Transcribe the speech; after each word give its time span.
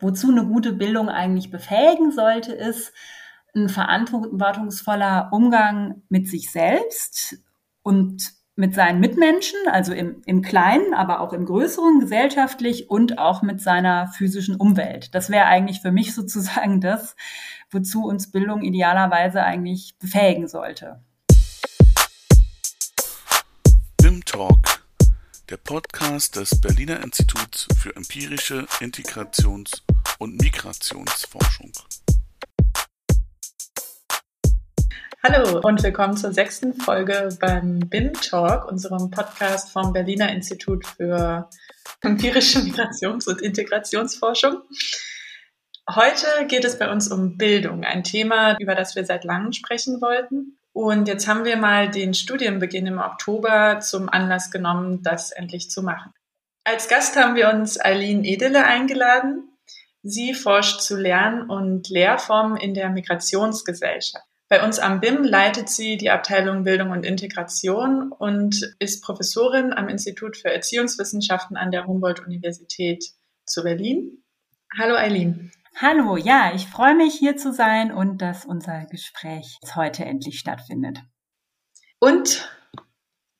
Wozu 0.00 0.30
eine 0.30 0.46
gute 0.46 0.72
Bildung 0.72 1.10
eigentlich 1.10 1.50
befähigen 1.50 2.10
sollte, 2.10 2.52
ist 2.52 2.92
ein 3.54 3.68
verantwortungsvoller 3.68 5.28
Umgang 5.30 6.02
mit 6.08 6.26
sich 6.26 6.50
selbst 6.50 7.36
und 7.82 8.32
mit 8.56 8.74
seinen 8.74 9.00
Mitmenschen, 9.00 9.58
also 9.70 9.92
im, 9.92 10.22
im 10.24 10.40
Kleinen, 10.40 10.94
aber 10.94 11.20
auch 11.20 11.34
im 11.34 11.44
Größeren, 11.44 12.00
gesellschaftlich 12.00 12.88
und 12.88 13.18
auch 13.18 13.42
mit 13.42 13.60
seiner 13.60 14.08
physischen 14.08 14.56
Umwelt. 14.56 15.14
Das 15.14 15.28
wäre 15.28 15.44
eigentlich 15.46 15.82
für 15.82 15.92
mich 15.92 16.14
sozusagen 16.14 16.80
das, 16.80 17.14
wozu 17.70 18.04
uns 18.04 18.30
Bildung 18.30 18.62
idealerweise 18.62 19.42
eigentlich 19.42 19.96
befähigen 19.98 20.48
sollte. 20.48 21.02
BIM 23.98 24.24
Talk, 24.24 24.79
der 25.50 25.56
Podcast 25.56 26.36
des 26.36 26.60
Berliner 26.60 27.02
Instituts 27.02 27.66
für 27.76 27.96
empirische 27.96 28.68
Integrations- 28.78 29.82
und 30.20 30.40
Migrationsforschung. 30.40 31.72
Hallo 35.24 35.58
und 35.58 35.82
willkommen 35.82 36.16
zur 36.16 36.32
sechsten 36.32 36.72
Folge 36.74 37.36
beim 37.40 37.80
BIM 37.80 38.12
Talk, 38.12 38.70
unserem 38.70 39.10
Podcast 39.10 39.72
vom 39.72 39.92
Berliner 39.92 40.32
Institut 40.32 40.86
für 40.86 41.50
empirische 42.00 42.58
Migrations- 42.60 43.26
und 43.26 43.42
Integrationsforschung. 43.42 44.62
Heute 45.92 46.28
geht 46.46 46.64
es 46.64 46.78
bei 46.78 46.88
uns 46.92 47.10
um 47.10 47.36
Bildung, 47.36 47.82
ein 47.82 48.04
Thema, 48.04 48.56
über 48.60 48.76
das 48.76 48.94
wir 48.94 49.04
seit 49.04 49.24
langem 49.24 49.52
sprechen 49.52 50.00
wollten. 50.00 50.59
Und 50.80 51.08
jetzt 51.08 51.28
haben 51.28 51.44
wir 51.44 51.58
mal 51.58 51.90
den 51.90 52.14
Studienbeginn 52.14 52.86
im 52.86 53.00
Oktober 53.00 53.80
zum 53.80 54.08
Anlass 54.08 54.50
genommen, 54.50 55.02
das 55.02 55.30
endlich 55.30 55.68
zu 55.68 55.82
machen. 55.82 56.14
Als 56.64 56.88
Gast 56.88 57.16
haben 57.16 57.34
wir 57.34 57.50
uns 57.50 57.78
Eileen 57.78 58.24
Edele 58.24 58.64
eingeladen. 58.64 59.58
Sie 60.02 60.32
forscht 60.32 60.80
zu 60.80 60.96
Lern- 60.96 61.50
und 61.50 61.90
Lehrformen 61.90 62.56
in 62.56 62.72
der 62.72 62.88
Migrationsgesellschaft. 62.88 64.24
Bei 64.48 64.64
uns 64.64 64.78
am 64.78 65.00
BIM 65.00 65.22
leitet 65.22 65.68
sie 65.68 65.98
die 65.98 66.08
Abteilung 66.08 66.64
Bildung 66.64 66.92
und 66.92 67.04
Integration 67.04 68.10
und 68.10 68.74
ist 68.78 69.04
Professorin 69.04 69.74
am 69.74 69.90
Institut 69.90 70.38
für 70.38 70.50
Erziehungswissenschaften 70.50 71.58
an 71.58 71.70
der 71.72 71.86
Humboldt-Universität 71.86 73.04
zu 73.44 73.64
Berlin. 73.64 74.24
Hallo 74.78 74.94
Eileen. 74.94 75.52
Hallo, 75.76 76.16
ja, 76.16 76.52
ich 76.54 76.66
freue 76.66 76.94
mich 76.94 77.14
hier 77.14 77.36
zu 77.36 77.52
sein 77.52 77.92
und 77.92 78.18
dass 78.18 78.44
unser 78.44 78.84
Gespräch 78.86 79.58
heute 79.74 80.04
endlich 80.04 80.38
stattfindet. 80.38 80.98
Und 81.98 82.50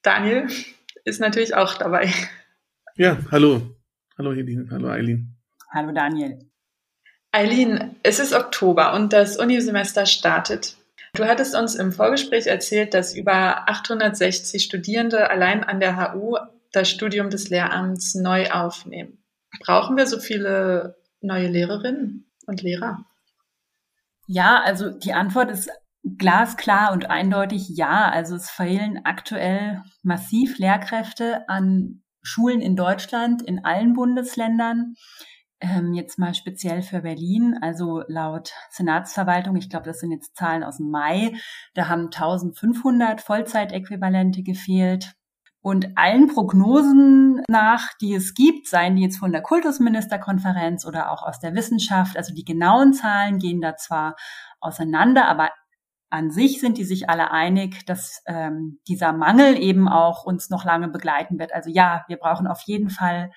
Daniel 0.03 0.48
ist 1.05 1.20
natürlich 1.20 1.55
auch 1.55 1.75
dabei. 1.75 2.12
Ja, 2.97 3.19
hallo. 3.31 3.62
Hallo 4.19 4.33
Helene, 4.33 4.69
hallo 4.70 4.89
Eileen. 4.89 5.37
Hallo 5.72 5.92
Daniel. 5.92 6.39
Eileen, 7.33 7.97
es 8.03 8.19
ist 8.19 8.34
Oktober 8.34 8.94
und 8.94 9.12
das 9.12 9.37
Unisemester 9.37 10.05
startet. 10.05 10.77
Du 11.15 11.25
hattest 11.25 11.55
uns 11.55 11.75
im 11.75 11.92
Vorgespräch 11.92 12.47
erzählt, 12.47 12.94
dass 12.94 13.15
über 13.15 13.69
860 13.69 14.62
Studierende 14.62 15.31
allein 15.31 15.65
an 15.65 15.81
der 15.81 16.12
HU 16.12 16.37
das 16.72 16.89
Studium 16.89 17.31
des 17.31 17.48
Lehramts 17.50 18.15
neu 18.15 18.50
aufnehmen. 18.50 19.25
Brauchen 19.61 19.97
wir 19.97 20.06
so 20.06 20.19
viele 20.19 21.00
neue 21.20 21.48
Lehrerinnen 21.48 22.30
und 22.46 22.62
Lehrer? 22.62 23.04
Ja, 24.26 24.62
also 24.62 24.90
die 24.90 25.12
Antwort 25.12 25.50
ist 25.50 25.70
glasklar 26.02 26.92
und 26.92 27.10
eindeutig 27.10 27.68
ja. 27.68 28.08
Also 28.10 28.36
es 28.36 28.50
fehlen 28.50 29.00
aktuell 29.04 29.82
massiv 30.02 30.58
Lehrkräfte 30.58 31.48
an 31.48 32.02
Schulen 32.22 32.60
in 32.60 32.76
Deutschland, 32.76 33.42
in 33.42 33.64
allen 33.64 33.94
Bundesländern 33.94 34.94
ähm, 35.60 35.92
jetzt 35.92 36.18
mal 36.18 36.34
speziell 36.34 36.82
für 36.82 37.02
Berlin, 37.02 37.58
also 37.60 38.02
laut 38.08 38.52
Senatsverwaltung, 38.70 39.56
ich 39.56 39.68
glaube, 39.68 39.84
das 39.84 40.00
sind 40.00 40.10
jetzt 40.10 40.36
Zahlen 40.36 40.64
aus 40.64 40.78
dem 40.78 40.91
Mai, 40.91 41.32
da 41.74 41.88
haben 41.88 42.06
1500 42.06 43.20
Vollzeitäquivalente 43.20 44.42
gefehlt. 44.42 45.12
Und 45.62 45.88
allen 45.97 46.28
Prognosen 46.28 47.43
nach, 47.48 47.88
die 48.00 48.15
es 48.15 48.32
gibt, 48.34 48.66
seien 48.66 48.97
die 48.97 49.03
jetzt 49.03 49.19
von 49.19 49.31
der 49.31 49.43
Kultusministerkonferenz 49.43 50.87
oder 50.87 51.12
auch 51.12 51.22
aus 51.22 51.38
der 51.38 51.54
Wissenschaft, 51.54 52.16
also 52.16 52.34
die 52.34 52.44
genauen 52.44 52.94
Zahlen 52.94 53.38
gehen 53.38 53.60
da 53.60 53.76
zwar 53.76 54.16
auseinander, 54.60 55.28
aber 55.28 55.50
an 56.09 56.31
sich 56.31 56.60
sind 56.60 56.78
die 56.78 56.84
sich 56.84 57.09
alle 57.09 57.31
einig, 57.31 57.87
dass 57.87 58.22
ähm, 58.26 58.81
dieser 58.88 59.12
Mangel 59.12 59.56
eben 59.56 59.88
auch 59.88 60.25
uns 60.25 60.50
noch 60.50 60.65
lange 60.65 60.88
begleiten 60.88 61.38
wird. 61.38 61.54
Also 61.54 61.71
ja, 61.71 62.04
wir 62.09 62.16
brauchen 62.16 62.47
auf 62.47 62.62
jeden 62.62 62.91
Fall 62.91 63.31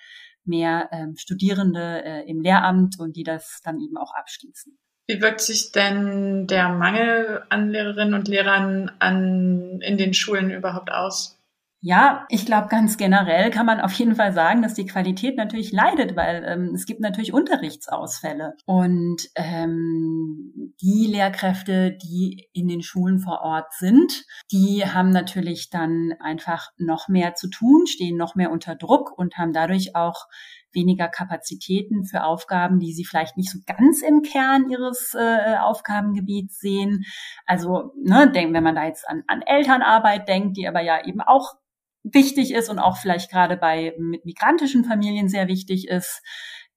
mehr 0.45 0.89
ähm, 0.91 1.15
Studierende 1.15 2.03
äh, 2.03 2.29
im 2.29 2.41
Lehramt 2.41 2.99
und 2.99 3.15
die 3.15 3.23
das 3.23 3.61
dann 3.63 3.79
eben 3.79 3.97
auch 3.97 4.13
abschließen. 4.13 4.77
Wie 5.07 5.21
wirkt 5.21 5.41
sich 5.41 5.71
denn 5.71 6.47
der 6.47 6.69
Mangel 6.69 7.43
an 7.49 7.69
Lehrerinnen 7.69 8.13
und 8.13 8.27
Lehrern 8.27 8.91
an, 8.99 9.79
in 9.81 9.97
den 9.97 10.13
Schulen 10.13 10.49
überhaupt 10.49 10.91
aus? 10.91 11.42
Ja, 11.85 12.25
ich 12.29 12.45
glaube, 12.45 12.69
ganz 12.69 12.95
generell 12.95 13.49
kann 13.49 13.65
man 13.65 13.81
auf 13.81 13.91
jeden 13.91 14.15
Fall 14.15 14.31
sagen, 14.31 14.61
dass 14.61 14.73
die 14.73 14.85
Qualität 14.85 15.35
natürlich 15.35 15.73
leidet, 15.73 16.15
weil 16.15 16.41
ähm, 16.47 16.71
es 16.73 16.85
gibt 16.85 17.01
natürlich 17.01 17.33
Unterrichtsausfälle. 17.33 18.53
Und 18.65 19.27
ähm, 19.35 20.73
die 20.81 21.07
Lehrkräfte, 21.07 21.91
die 22.01 22.47
in 22.53 22.69
den 22.69 22.83
Schulen 22.83 23.19
vor 23.19 23.41
Ort 23.41 23.73
sind, 23.73 24.23
die 24.49 24.85
haben 24.85 25.09
natürlich 25.09 25.71
dann 25.71 26.13
einfach 26.21 26.69
noch 26.77 27.09
mehr 27.09 27.35
zu 27.35 27.49
tun, 27.49 27.85
stehen 27.85 28.15
noch 28.15 28.35
mehr 28.35 28.51
unter 28.51 28.75
Druck 28.75 29.11
und 29.17 29.35
haben 29.35 29.51
dadurch 29.51 29.93
auch 29.93 30.27
weniger 30.71 31.09
Kapazitäten 31.09 32.05
für 32.05 32.23
Aufgaben, 32.23 32.79
die 32.79 32.93
sie 32.93 33.03
vielleicht 33.03 33.35
nicht 33.35 33.51
so 33.51 33.59
ganz 33.65 34.01
im 34.01 34.21
Kern 34.21 34.69
ihres 34.69 35.13
äh, 35.15 35.57
Aufgabengebiets 35.57 36.59
sehen. 36.59 37.03
Also, 37.45 37.91
ne, 38.01 38.31
denk, 38.31 38.53
wenn 38.53 38.63
man 38.63 38.75
da 38.75 38.85
jetzt 38.85 39.05
an, 39.05 39.23
an 39.27 39.41
Elternarbeit 39.41 40.29
denkt, 40.29 40.55
die 40.55 40.65
aber 40.65 40.81
ja 40.81 41.05
eben 41.05 41.19
auch 41.19 41.55
wichtig 42.03 42.53
ist 42.53 42.69
und 42.69 42.79
auch 42.79 42.97
vielleicht 42.97 43.31
gerade 43.31 43.57
bei 43.57 43.93
mit 43.97 44.25
migrantischen 44.25 44.83
Familien 44.83 45.29
sehr 45.29 45.47
wichtig 45.47 45.87
ist. 45.87 46.21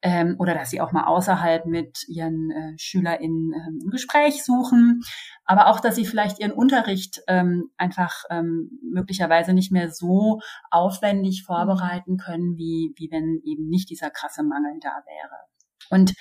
Ähm, 0.02 0.36
oder 0.38 0.54
dass 0.54 0.68
sie 0.70 0.82
auch 0.82 0.92
mal 0.92 1.04
außerhalb 1.04 1.64
mit 1.64 2.06
ihren 2.06 2.50
äh, 2.50 2.78
SchülerInnen 2.78 3.52
ähm, 3.54 3.78
ein 3.82 3.90
Gespräch 3.90 4.44
suchen, 4.44 5.02
aber 5.46 5.68
auch, 5.68 5.80
dass 5.80 5.96
sie 5.96 6.04
vielleicht 6.04 6.38
ihren 6.38 6.52
Unterricht 6.52 7.22
ähm, 7.28 7.70
einfach 7.78 8.24
ähm, 8.28 8.78
möglicherweise 8.82 9.54
nicht 9.54 9.72
mehr 9.72 9.90
so 9.90 10.40
aufwendig 10.70 11.44
vorbereiten 11.44 12.18
können, 12.18 12.58
wie, 12.58 12.92
wie 12.96 13.10
wenn 13.10 13.40
eben 13.42 13.68
nicht 13.68 13.88
dieser 13.88 14.10
krasse 14.10 14.42
Mangel 14.42 14.78
da 14.82 15.02
wäre. 15.06 15.40
Und 15.88 16.12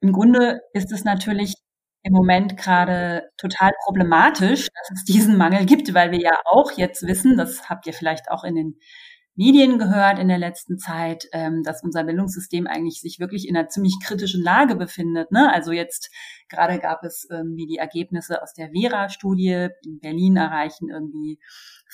im 0.00 0.12
Grunde 0.12 0.60
ist 0.72 0.92
es 0.92 1.04
natürlich 1.04 1.54
im 2.04 2.12
Moment 2.12 2.56
gerade 2.58 3.30
total 3.38 3.72
problematisch, 3.84 4.68
dass 4.68 4.90
es 4.94 5.04
diesen 5.04 5.38
Mangel 5.38 5.64
gibt, 5.64 5.92
weil 5.94 6.12
wir 6.12 6.20
ja 6.20 6.38
auch 6.44 6.70
jetzt 6.76 7.06
wissen, 7.06 7.36
das 7.36 7.68
habt 7.70 7.86
ihr 7.86 7.94
vielleicht 7.94 8.30
auch 8.30 8.44
in 8.44 8.54
den 8.54 8.78
Medien 9.36 9.78
gehört 9.78 10.20
in 10.20 10.28
der 10.28 10.38
letzten 10.38 10.78
Zeit, 10.78 11.26
ähm, 11.32 11.62
dass 11.64 11.82
unser 11.82 12.04
Bildungssystem 12.04 12.68
eigentlich 12.68 13.00
sich 13.00 13.18
wirklich 13.18 13.48
in 13.48 13.56
einer 13.56 13.68
ziemlich 13.68 13.98
kritischen 14.04 14.42
Lage 14.42 14.76
befindet. 14.76 15.32
Ne? 15.32 15.52
Also 15.52 15.72
jetzt 15.72 16.10
gerade 16.48 16.78
gab 16.78 17.02
es 17.02 17.26
irgendwie 17.28 17.66
die 17.66 17.78
Ergebnisse 17.78 18.42
aus 18.42 18.54
der 18.54 18.70
Vera-Studie. 18.70 19.68
In 19.84 19.98
Berlin 19.98 20.36
erreichen 20.36 20.88
irgendwie 20.88 21.40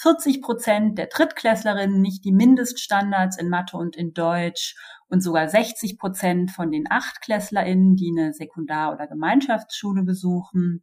40 0.00 0.40
Prozent 0.40 0.98
der 0.98 1.06
Drittklässlerinnen 1.06 2.00
nicht 2.00 2.24
die 2.24 2.32
Mindeststandards 2.32 3.38
in 3.38 3.50
Mathe 3.50 3.76
und 3.76 3.96
in 3.96 4.14
Deutsch 4.14 4.74
und 5.08 5.22
sogar 5.22 5.48
60 5.48 5.98
Prozent 5.98 6.50
von 6.50 6.70
den 6.70 6.90
AchtklässlerInnen, 6.90 7.96
die 7.96 8.14
eine 8.16 8.32
Sekundar- 8.32 8.94
oder 8.94 9.06
Gemeinschaftsschule 9.06 10.02
besuchen. 10.02 10.82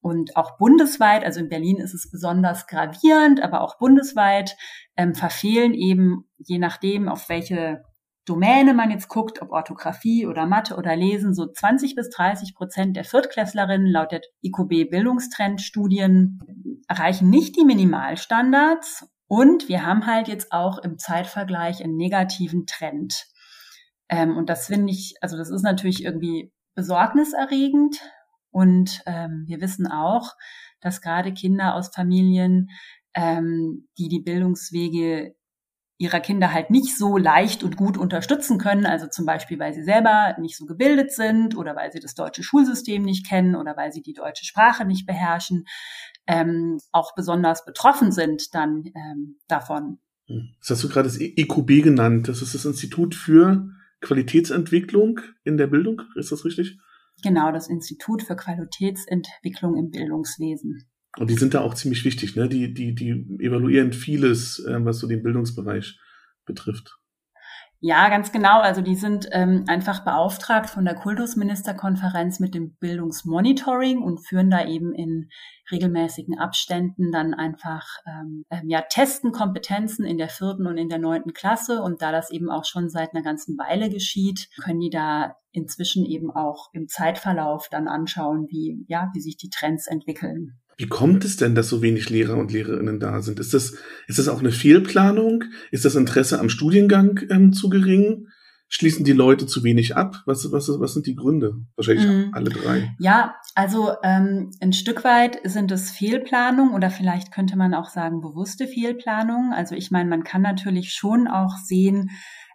Und 0.00 0.36
auch 0.36 0.58
bundesweit, 0.58 1.24
also 1.24 1.40
in 1.40 1.48
Berlin 1.48 1.78
ist 1.78 1.94
es 1.94 2.10
besonders 2.10 2.66
gravierend, 2.66 3.42
aber 3.42 3.62
auch 3.62 3.78
bundesweit 3.78 4.54
ähm, 4.96 5.14
verfehlen 5.14 5.72
eben, 5.72 6.28
je 6.36 6.58
nachdem, 6.58 7.08
auf 7.08 7.30
welche 7.30 7.82
Domäne 8.24 8.72
man 8.72 8.90
jetzt 8.90 9.08
guckt, 9.08 9.42
ob 9.42 9.50
Orthographie 9.50 10.26
oder 10.26 10.46
Mathe 10.46 10.76
oder 10.76 10.96
Lesen, 10.96 11.34
so 11.34 11.46
20 11.46 11.94
bis 11.94 12.08
30 12.10 12.54
Prozent 12.54 12.96
der 12.96 13.04
Viertklässlerinnen 13.04 13.86
laut 13.86 14.12
der 14.12 14.22
IQB 14.42 14.90
Bildungstrendstudien 14.90 16.40
erreichen 16.88 17.28
nicht 17.28 17.56
die 17.56 17.64
Minimalstandards. 17.64 19.06
Und 19.26 19.68
wir 19.68 19.84
haben 19.84 20.06
halt 20.06 20.28
jetzt 20.28 20.52
auch 20.52 20.78
im 20.78 20.98
Zeitvergleich 20.98 21.82
einen 21.82 21.96
negativen 21.96 22.66
Trend. 22.66 23.26
Ähm, 24.08 24.36
und 24.36 24.48
das 24.48 24.66
finde 24.66 24.92
ich, 24.92 25.16
also 25.20 25.36
das 25.36 25.50
ist 25.50 25.62
natürlich 25.62 26.04
irgendwie 26.04 26.52
besorgniserregend. 26.74 28.00
Und 28.50 29.02
ähm, 29.06 29.44
wir 29.46 29.60
wissen 29.60 29.86
auch, 29.86 30.32
dass 30.80 31.00
gerade 31.00 31.32
Kinder 31.32 31.74
aus 31.74 31.90
Familien, 31.94 32.70
ähm, 33.14 33.88
die 33.98 34.08
die 34.08 34.20
Bildungswege 34.20 35.34
ihrer 35.96 36.20
Kinder 36.20 36.52
halt 36.52 36.70
nicht 36.70 36.96
so 36.96 37.16
leicht 37.16 37.62
und 37.62 37.76
gut 37.76 37.96
unterstützen 37.96 38.58
können, 38.58 38.84
also 38.84 39.06
zum 39.06 39.26
Beispiel, 39.26 39.58
weil 39.58 39.72
sie 39.72 39.84
selber 39.84 40.34
nicht 40.40 40.56
so 40.56 40.66
gebildet 40.66 41.12
sind 41.12 41.56
oder 41.56 41.76
weil 41.76 41.92
sie 41.92 42.00
das 42.00 42.14
deutsche 42.14 42.42
Schulsystem 42.42 43.02
nicht 43.02 43.28
kennen 43.28 43.54
oder 43.54 43.76
weil 43.76 43.92
sie 43.92 44.02
die 44.02 44.12
deutsche 44.12 44.44
Sprache 44.44 44.84
nicht 44.84 45.06
beherrschen, 45.06 45.64
ähm, 46.26 46.78
auch 46.90 47.14
besonders 47.14 47.64
betroffen 47.64 48.10
sind 48.10 48.54
dann 48.54 48.84
ähm, 48.94 49.38
davon. 49.46 49.98
Das 50.26 50.70
hast 50.70 50.84
du 50.84 50.88
gerade 50.88 51.08
das 51.08 51.20
IQB 51.20 51.84
genannt. 51.84 52.28
Das 52.28 52.42
ist 52.42 52.54
das 52.54 52.64
Institut 52.64 53.14
für 53.14 53.68
Qualitätsentwicklung 54.00 55.20
in 55.44 55.56
der 55.56 55.66
Bildung. 55.66 56.02
Ist 56.16 56.32
das 56.32 56.44
richtig? 56.44 56.78
Genau, 57.22 57.52
das 57.52 57.68
Institut 57.68 58.22
für 58.22 58.34
Qualitätsentwicklung 58.34 59.76
im 59.76 59.90
Bildungswesen. 59.90 60.88
Und 61.16 61.30
die 61.30 61.36
sind 61.36 61.54
da 61.54 61.60
auch 61.60 61.74
ziemlich 61.74 62.04
wichtig, 62.04 62.36
ne? 62.36 62.48
Die, 62.48 62.74
die, 62.74 62.94
die 62.94 63.10
evaluieren 63.38 63.92
vieles, 63.92 64.58
äh, 64.60 64.84
was 64.84 64.98
so 64.98 65.06
den 65.06 65.22
Bildungsbereich 65.22 65.98
betrifft. 66.44 66.98
Ja, 67.86 68.08
ganz 68.08 68.32
genau. 68.32 68.60
Also 68.60 68.80
die 68.80 68.94
sind 68.94 69.28
ähm, 69.32 69.64
einfach 69.68 70.06
beauftragt 70.06 70.70
von 70.70 70.86
der 70.86 70.94
Kultusministerkonferenz 70.94 72.40
mit 72.40 72.54
dem 72.54 72.76
Bildungsmonitoring 72.76 74.00
und 74.00 74.26
führen 74.26 74.48
da 74.48 74.66
eben 74.66 74.94
in 74.94 75.28
regelmäßigen 75.70 76.38
Abständen 76.38 77.12
dann 77.12 77.34
einfach 77.34 77.86
ähm, 78.06 78.46
ähm, 78.48 78.70
ja 78.70 78.80
testen 78.88 79.32
Kompetenzen 79.32 80.06
in 80.06 80.16
der 80.16 80.30
vierten 80.30 80.66
und 80.66 80.78
in 80.78 80.88
der 80.88 80.98
neunten 80.98 81.34
Klasse 81.34 81.82
und 81.82 82.00
da 82.00 82.10
das 82.10 82.30
eben 82.30 82.50
auch 82.50 82.64
schon 82.64 82.88
seit 82.88 83.14
einer 83.14 83.22
ganzen 83.22 83.58
Weile 83.58 83.90
geschieht, 83.90 84.48
können 84.62 84.80
die 84.80 84.88
da 84.88 85.36
inzwischen 85.52 86.06
eben 86.06 86.30
auch 86.30 86.70
im 86.72 86.88
Zeitverlauf 86.88 87.68
dann 87.70 87.86
anschauen, 87.86 88.46
wie 88.48 88.86
ja 88.88 89.10
wie 89.12 89.20
sich 89.20 89.36
die 89.36 89.50
Trends 89.50 89.88
entwickeln. 89.88 90.58
Wie 90.76 90.86
kommt 90.86 91.24
es 91.24 91.36
denn, 91.36 91.54
dass 91.54 91.68
so 91.68 91.82
wenig 91.82 92.10
Lehrer 92.10 92.36
und 92.36 92.52
Lehrerinnen 92.52 93.00
da 93.00 93.22
sind? 93.22 93.40
Ist 93.40 93.54
das, 93.54 93.74
ist 94.06 94.18
das 94.18 94.28
auch 94.28 94.40
eine 94.40 94.52
Fehlplanung? 94.52 95.44
Ist 95.70 95.84
das 95.84 95.94
Interesse 95.94 96.40
am 96.40 96.48
Studiengang 96.48 97.20
ähm, 97.30 97.52
zu 97.52 97.68
gering? 97.68 98.28
Schließen 98.68 99.04
die 99.04 99.12
Leute 99.12 99.46
zu 99.46 99.62
wenig 99.62 99.96
ab? 99.96 100.22
Was, 100.26 100.50
was, 100.50 100.68
was 100.80 100.94
sind 100.94 101.06
die 101.06 101.14
Gründe? 101.14 101.54
Wahrscheinlich 101.76 102.06
mm. 102.06 102.30
alle 102.32 102.50
drei. 102.50 102.92
Ja, 102.98 103.36
also 103.54 103.92
ähm, 104.02 104.50
ein 104.60 104.72
Stück 104.72 105.04
weit 105.04 105.38
sind 105.44 105.70
es 105.70 105.90
Fehlplanungen 105.92 106.74
oder 106.74 106.90
vielleicht 106.90 107.30
könnte 107.30 107.56
man 107.56 107.74
auch 107.74 107.88
sagen 107.88 108.20
bewusste 108.20 108.66
Fehlplanungen. 108.66 109.52
Also 109.52 109.76
ich 109.76 109.90
meine, 109.90 110.10
man 110.10 110.24
kann 110.24 110.42
natürlich 110.42 110.92
schon 110.92 111.28
auch 111.28 111.56
sehen, 111.56 112.10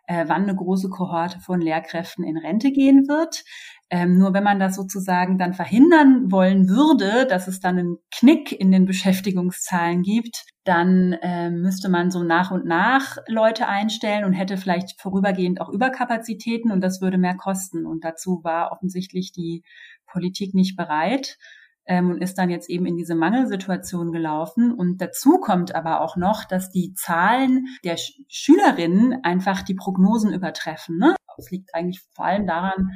äh, 0.07 0.25
wann 0.27 0.43
eine 0.43 0.55
große 0.55 0.89
Kohorte 0.89 1.39
von 1.39 1.61
Lehrkräften 1.61 2.25
in 2.25 2.37
Rente 2.37 2.71
gehen 2.71 3.07
wird. 3.07 3.43
Ähm, 3.91 4.19
nur 4.19 4.33
wenn 4.33 4.43
man 4.43 4.59
das 4.59 4.75
sozusagen 4.75 5.39
dann 5.39 5.53
verhindern 5.53 6.31
wollen 6.31 6.69
würde, 6.69 7.25
dass 7.27 7.47
es 7.47 7.59
dann 7.59 7.79
einen 7.79 7.97
Knick 8.11 8.51
in 8.51 8.71
den 8.71 8.85
Beschäftigungszahlen 8.85 10.03
gibt, 10.03 10.45
dann 10.63 11.13
äh, 11.13 11.49
müsste 11.49 11.89
man 11.89 12.11
so 12.11 12.23
nach 12.23 12.51
und 12.51 12.65
nach 12.65 13.17
Leute 13.27 13.67
einstellen 13.67 14.25
und 14.25 14.33
hätte 14.33 14.57
vielleicht 14.57 15.01
vorübergehend 15.01 15.59
auch 15.59 15.69
Überkapazitäten 15.69 16.71
und 16.71 16.81
das 16.81 17.01
würde 17.01 17.17
mehr 17.17 17.35
kosten. 17.35 17.87
Und 17.87 18.03
dazu 18.03 18.41
war 18.43 18.71
offensichtlich 18.71 19.31
die 19.31 19.63
Politik 20.05 20.53
nicht 20.53 20.75
bereit 20.75 21.39
ähm, 21.87 22.11
und 22.11 22.21
ist 22.21 22.37
dann 22.37 22.51
jetzt 22.51 22.69
eben 22.69 22.85
in 22.85 22.95
diese 22.95 23.15
Mangelsituation 23.15 24.11
gelaufen. 24.11 24.71
Und 24.71 25.01
dazu 25.01 25.39
kommt 25.39 25.73
aber 25.73 26.01
auch 26.01 26.15
noch, 26.15 26.45
dass 26.45 26.69
die 26.69 26.93
Zahlen 26.93 27.65
der 27.83 27.97
Sch 27.97 28.21
Schülerinnen 28.27 29.23
einfach 29.23 29.63
die 29.63 29.73
Prognosen 29.73 30.31
übertreffen. 30.31 30.99
Ne? 30.99 31.15
Das 31.35 31.49
liegt 31.49 31.73
eigentlich 31.73 32.01
vor 32.13 32.25
allem 32.25 32.45
daran, 32.45 32.91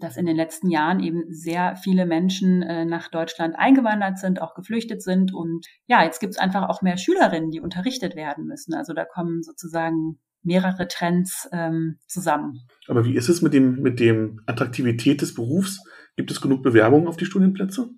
dass 0.00 0.16
in 0.16 0.26
den 0.26 0.36
letzten 0.36 0.70
Jahren 0.70 1.00
eben 1.00 1.24
sehr 1.28 1.76
viele 1.76 2.04
Menschen 2.04 2.62
äh, 2.62 2.84
nach 2.84 3.08
Deutschland 3.08 3.54
eingewandert 3.56 4.18
sind, 4.18 4.42
auch 4.42 4.54
geflüchtet 4.54 5.02
sind. 5.02 5.32
Und 5.32 5.66
ja, 5.86 6.02
jetzt 6.02 6.18
gibt 6.18 6.32
es 6.32 6.38
einfach 6.38 6.68
auch 6.68 6.82
mehr 6.82 6.96
Schülerinnen, 6.96 7.50
die 7.50 7.60
unterrichtet 7.60 8.16
werden 8.16 8.46
müssen. 8.46 8.74
Also 8.74 8.92
da 8.92 9.04
kommen 9.04 9.42
sozusagen 9.42 10.18
mehrere 10.42 10.88
Trends 10.88 11.48
ähm, 11.52 11.98
zusammen. 12.08 12.66
Aber 12.88 13.04
wie 13.04 13.14
ist 13.14 13.28
es 13.28 13.42
mit 13.42 13.54
dem, 13.54 13.80
mit 13.80 14.00
dem 14.00 14.40
Attraktivität 14.46 15.22
des 15.22 15.34
Berufs? 15.34 15.80
Gibt 16.16 16.32
es 16.32 16.40
genug 16.40 16.62
Bewerbungen 16.62 17.06
auf 17.06 17.16
die 17.16 17.26
Studienplätze? 17.26 17.90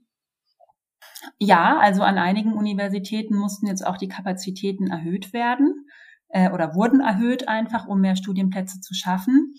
Ja, 1.39 1.79
also 1.79 2.03
an 2.03 2.19
einigen 2.19 2.53
Universitäten 2.53 3.37
mussten 3.37 3.67
jetzt 3.67 3.87
auch 3.87 3.97
die 3.97 4.09
Kapazitäten 4.09 4.89
erhöht 4.89 5.33
werden 5.33 5.87
äh, 6.29 6.51
oder 6.51 6.75
wurden 6.75 7.01
erhöht 7.01 7.49
einfach, 7.49 7.87
um 7.87 8.01
mehr 8.01 8.17
Studienplätze 8.17 8.81
zu 8.81 8.95
schaffen. 8.95 9.55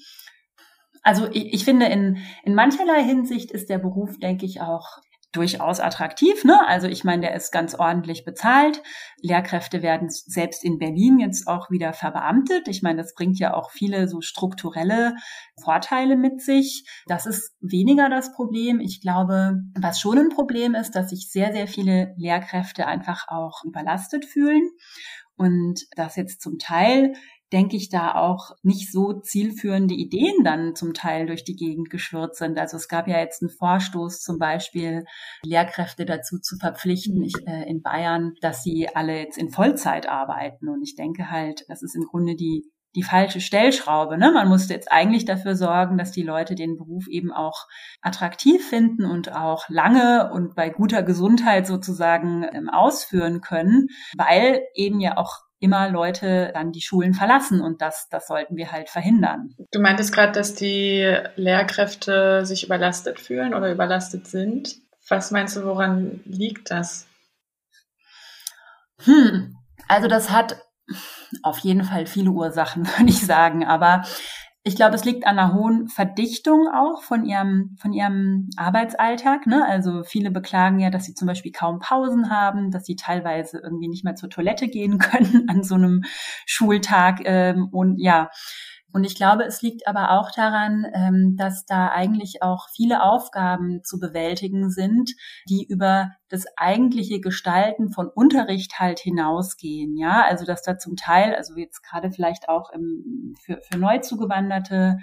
Also 1.06 1.28
ich, 1.32 1.54
ich 1.54 1.66
finde, 1.66 1.86
in, 1.86 2.18
in 2.44 2.56
mancherlei 2.56 3.04
Hinsicht 3.04 3.52
ist 3.52 3.70
der 3.70 3.78
Beruf, 3.78 4.18
denke 4.18 4.46
ich, 4.46 4.60
auch 4.60 4.98
durchaus 5.32 5.80
attraktiv. 5.80 6.44
Ne? 6.46 6.66
Also 6.66 6.88
ich 6.88 7.04
meine, 7.04 7.24
der 7.24 7.36
ist 7.36 7.52
ganz 7.52 7.76
ordentlich 7.76 8.26
bezahlt. 8.26 8.82
Lehrkräfte 9.22 9.84
werden 9.84 10.10
selbst 10.10 10.64
in 10.64 10.80
Berlin 10.80 11.20
jetzt 11.20 11.48
auch 11.48 11.70
wieder 11.70 11.94
verbeamtet. 11.94 12.68
Ich 12.68 12.82
meine, 12.82 13.02
das 13.02 13.14
bringt 13.14 13.38
ja 13.38 13.54
auch 13.54 13.70
viele 13.70 14.08
so 14.08 14.22
strukturelle 14.22 15.14
Vorteile 15.62 16.16
mit 16.16 16.42
sich. 16.42 16.88
Das 17.06 17.26
ist 17.26 17.54
weniger 17.60 18.10
das 18.10 18.32
Problem. 18.34 18.80
Ich 18.80 19.02
glaube, 19.02 19.60
was 19.80 20.00
schon 20.00 20.18
ein 20.18 20.30
Problem 20.30 20.74
ist, 20.74 20.96
dass 20.96 21.10
sich 21.10 21.30
sehr, 21.30 21.54
sehr 21.54 21.68
viele 21.68 22.16
Lehrkräfte 22.18 22.88
einfach 22.88 23.28
auch 23.28 23.64
überlastet 23.64 24.26
fühlen 24.26 24.72
und 25.38 25.82
dass 25.96 26.16
jetzt 26.16 26.42
zum 26.42 26.58
Teil 26.60 27.14
denke 27.56 27.78
ich, 27.78 27.88
da 27.88 28.16
auch 28.16 28.52
nicht 28.64 28.92
so 28.92 29.14
zielführende 29.14 29.94
Ideen 29.94 30.44
dann 30.44 30.76
zum 30.76 30.94
Teil 30.94 31.26
durch 31.26 31.46
die 31.46 31.56
Gegend 31.56 31.90
geschwirrt 31.90 32.36
sind. 32.36 32.60
Also 32.60 32.76
es 32.76 32.90
gab 32.90 33.08
ja 33.08 33.18
jetzt 33.20 33.42
einen 33.42 33.50
Vorstoß 33.50 34.20
zum 34.20 34.40
Beispiel, 34.40 35.06
Lehrkräfte 35.42 36.06
dazu 36.06 36.38
zu 36.38 36.58
verpflichten 36.58 37.24
ich, 37.24 37.36
äh, 37.48 37.64
in 37.70 37.82
Bayern, 37.82 38.34
dass 38.42 38.62
sie 38.62 38.90
alle 38.94 39.18
jetzt 39.18 39.38
in 39.38 39.52
Vollzeit 39.52 40.10
arbeiten. 40.10 40.68
Und 40.68 40.84
ich 40.84 40.96
denke 40.96 41.32
halt, 41.32 41.64
das 41.70 41.82
ist 41.82 41.96
im 41.96 42.04
Grunde 42.04 42.36
die 42.36 42.70
die 42.96 43.04
falsche 43.04 43.42
Stellschraube. 43.42 44.18
Ne? 44.18 44.32
Man 44.32 44.48
musste 44.48 44.74
jetzt 44.74 44.92
eigentlich 44.92 45.26
dafür 45.26 45.56
sorgen, 45.56 45.98
dass 45.98 46.12
die 46.12 46.24
Leute 46.24 46.56
den 46.56 46.78
Beruf 46.78 47.08
eben 47.10 47.32
auch 47.32 47.68
attraktiv 48.02 48.66
finden 48.66 49.06
und 49.06 49.34
auch 49.34 49.66
lange 49.68 50.32
und 50.32 50.56
bei 50.56 50.70
guter 50.70 51.04
Gesundheit 51.04 51.68
sozusagen 51.68 52.46
ähm, 52.54 52.70
ausführen 52.70 53.42
können, 53.42 53.88
weil 54.18 54.62
eben 54.76 55.02
ja 55.02 55.18
auch 55.18 55.42
immer 55.66 55.90
Leute 55.90 56.52
dann 56.54 56.72
die 56.72 56.82
Schulen 56.82 57.14
verlassen 57.14 57.60
und 57.60 57.82
das, 57.82 58.08
das 58.10 58.28
sollten 58.28 58.56
wir 58.56 58.72
halt 58.72 58.90
verhindern. 58.90 59.56
Du 59.72 59.80
meintest 59.80 60.14
gerade, 60.14 60.32
dass 60.32 60.56
die 60.56 61.18
Lehrkräfte 61.36 62.46
sich 62.46 62.66
überlastet 62.66 63.20
fühlen 63.20 63.54
oder 63.54 63.72
überlastet 63.72 64.28
sind. 64.28 64.76
Was 65.10 65.32
meinst 65.32 65.58
du, 65.58 65.66
woran 65.66 66.22
liegt 66.26 66.72
das? 66.72 67.08
Hm, 69.04 69.58
also 69.88 70.08
das 70.08 70.30
hat 70.30 70.62
auf 71.44 71.60
jeden 71.60 71.84
Fall 71.84 72.06
viele 72.06 72.30
Ursachen, 72.30 72.88
würde 72.98 73.10
ich 73.10 73.26
sagen. 73.26 73.66
Aber 73.66 74.06
ich 74.68 74.76
glaube, 74.76 74.96
es 74.96 75.06
liegt 75.06 75.28
an 75.28 75.38
einer 75.38 75.54
hohen 75.54 75.90
Verdichtung 75.90 76.68
auch 76.74 77.04
von 77.04 77.24
ihrem, 77.24 77.76
von 77.80 77.94
ihrem 77.94 78.50
Arbeitsalltag. 78.58 79.46
Ne? 79.46 79.64
Also 79.64 80.04
viele 80.04 80.32
beklagen 80.32 80.80
ja, 80.80 80.90
dass 80.90 81.06
sie 81.06 81.14
zum 81.14 81.28
Beispiel 81.28 81.52
kaum 81.52 81.78
Pausen 81.78 82.32
haben, 82.32 82.72
dass 82.72 82.84
sie 82.84 82.96
teilweise 82.96 83.60
irgendwie 83.60 83.88
nicht 83.88 84.04
mehr 84.04 84.16
zur 84.16 84.32
Toilette 84.32 84.68
gehen 84.68 84.98
können 85.00 85.48
an 85.50 85.64
so 85.64 85.76
einem 85.76 86.02
Schultag. 86.48 87.22
Ähm, 87.26 87.70
und 87.72 88.00
ja, 88.00 88.32
und 88.96 89.04
ich 89.04 89.16
glaube, 89.16 89.44
es 89.44 89.62
liegt 89.62 89.90
aber 89.90 90.12
auch 90.12 90.32
daran, 90.32 90.86
ähm, 90.94 91.36
dass 91.36 91.66
da 91.66 91.90
eigentlich 91.90 92.42
auch 92.42 92.70
viele 92.74 93.04
Aufgaben 93.04 93.84
zu 93.84 94.00
bewältigen 94.00 94.70
sind, 94.70 95.12
die 95.50 95.66
über 95.68 96.12
das 96.30 96.46
eigentliche 96.56 97.20
Gestalten 97.20 97.92
von 97.92 98.08
Unterricht 98.08 98.80
halt 98.80 99.00
hinausgehen. 99.00 99.98
Ja, 99.98 100.24
also 100.24 100.46
dass 100.46 100.62
da 100.62 100.78
zum 100.78 100.96
Teil, 100.96 101.36
also 101.36 101.58
jetzt 101.58 101.84
gerade 101.84 102.10
vielleicht 102.10 102.48
auch 102.48 102.72
im, 102.72 103.36
für, 103.44 103.60
für 103.70 103.78
neu 103.78 104.00
zugewanderte 104.00 105.00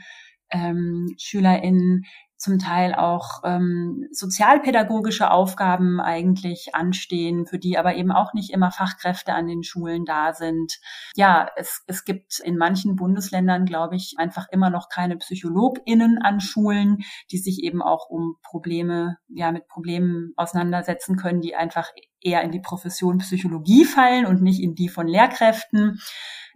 ähm, 0.48 1.14
SchülerInnen 1.18 2.06
zum 2.42 2.58
Teil 2.58 2.92
auch 2.92 3.42
ähm, 3.44 4.08
sozialpädagogische 4.10 5.30
Aufgaben 5.30 6.00
eigentlich 6.00 6.74
anstehen, 6.74 7.46
für 7.46 7.58
die 7.58 7.78
aber 7.78 7.94
eben 7.94 8.10
auch 8.10 8.34
nicht 8.34 8.50
immer 8.50 8.72
Fachkräfte 8.72 9.32
an 9.32 9.46
den 9.46 9.62
Schulen 9.62 10.04
da 10.04 10.34
sind. 10.34 10.80
Ja, 11.14 11.48
es, 11.54 11.84
es 11.86 12.04
gibt 12.04 12.40
in 12.40 12.58
manchen 12.58 12.96
Bundesländern, 12.96 13.64
glaube 13.64 13.94
ich, 13.94 14.14
einfach 14.18 14.48
immer 14.50 14.70
noch 14.70 14.88
keine 14.88 15.16
PsychologInnen 15.16 16.18
an 16.20 16.40
Schulen, 16.40 16.98
die 17.30 17.38
sich 17.38 17.62
eben 17.62 17.80
auch 17.80 18.10
um 18.10 18.34
Probleme, 18.42 19.18
ja, 19.28 19.52
mit 19.52 19.68
Problemen 19.68 20.32
auseinandersetzen 20.36 21.16
können, 21.16 21.42
die 21.42 21.54
einfach 21.54 21.90
eher 22.20 22.42
in 22.42 22.50
die 22.50 22.60
Profession 22.60 23.18
Psychologie 23.18 23.84
fallen 23.84 24.26
und 24.26 24.42
nicht 24.42 24.60
in 24.60 24.74
die 24.74 24.88
von 24.88 25.06
Lehrkräften. 25.06 26.00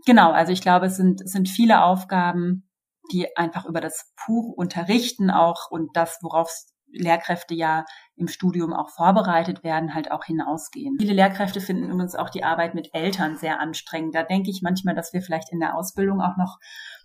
Genau, 0.05 0.33
also 0.33 0.50
ich 0.50 0.62
glaube, 0.62 0.87
es 0.87 0.97
sind, 0.97 1.21
es 1.21 1.31
sind 1.31 1.49
viele 1.49 1.85
Aufgaben, 1.85 2.65
die 3.13 3.37
einfach 3.37 3.65
über 3.67 3.81
das 3.81 4.13
pure 4.25 4.53
Unterrichten 4.55 5.31
auch 5.31 5.71
und 5.71 5.97
das, 5.97 6.19
worauf 6.23 6.51
Lehrkräfte 6.93 7.55
ja 7.55 7.85
im 8.17 8.29
Studium 8.29 8.73
auch 8.73 8.91
vorbereitet 8.91 9.65
werden, 9.65 9.95
halt 9.95 10.11
auch 10.11 10.25
hinausgehen. 10.25 10.97
Viele 10.99 11.13
Lehrkräfte 11.13 11.61
finden 11.61 11.91
übrigens 11.91 12.15
auch 12.15 12.31
die 12.31 12.45
Arbeit 12.45 12.75
mit 12.75 12.91
Eltern 12.95 13.37
sehr 13.37 13.61
anstrengend. 13.61 14.15
Da 14.15 14.23
denke 14.23 14.51
ich 14.51 14.63
manchmal, 14.63 14.95
dass 14.95 15.13
wir 15.13 15.23
vielleicht 15.23 15.53
in 15.53 15.61
der 15.61 15.77
Ausbildung 15.77 16.21
auch 16.21 16.37
noch 16.37 16.59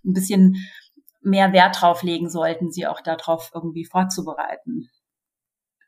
ein 0.05 0.13
bisschen 0.13 0.55
mehr 1.21 1.53
Wert 1.53 1.81
drauf 1.81 2.03
legen 2.03 2.29
sollten, 2.29 2.71
sie 2.71 2.87
auch 2.87 3.01
darauf 3.01 3.51
irgendwie 3.53 3.85
vorzubereiten. 3.85 4.89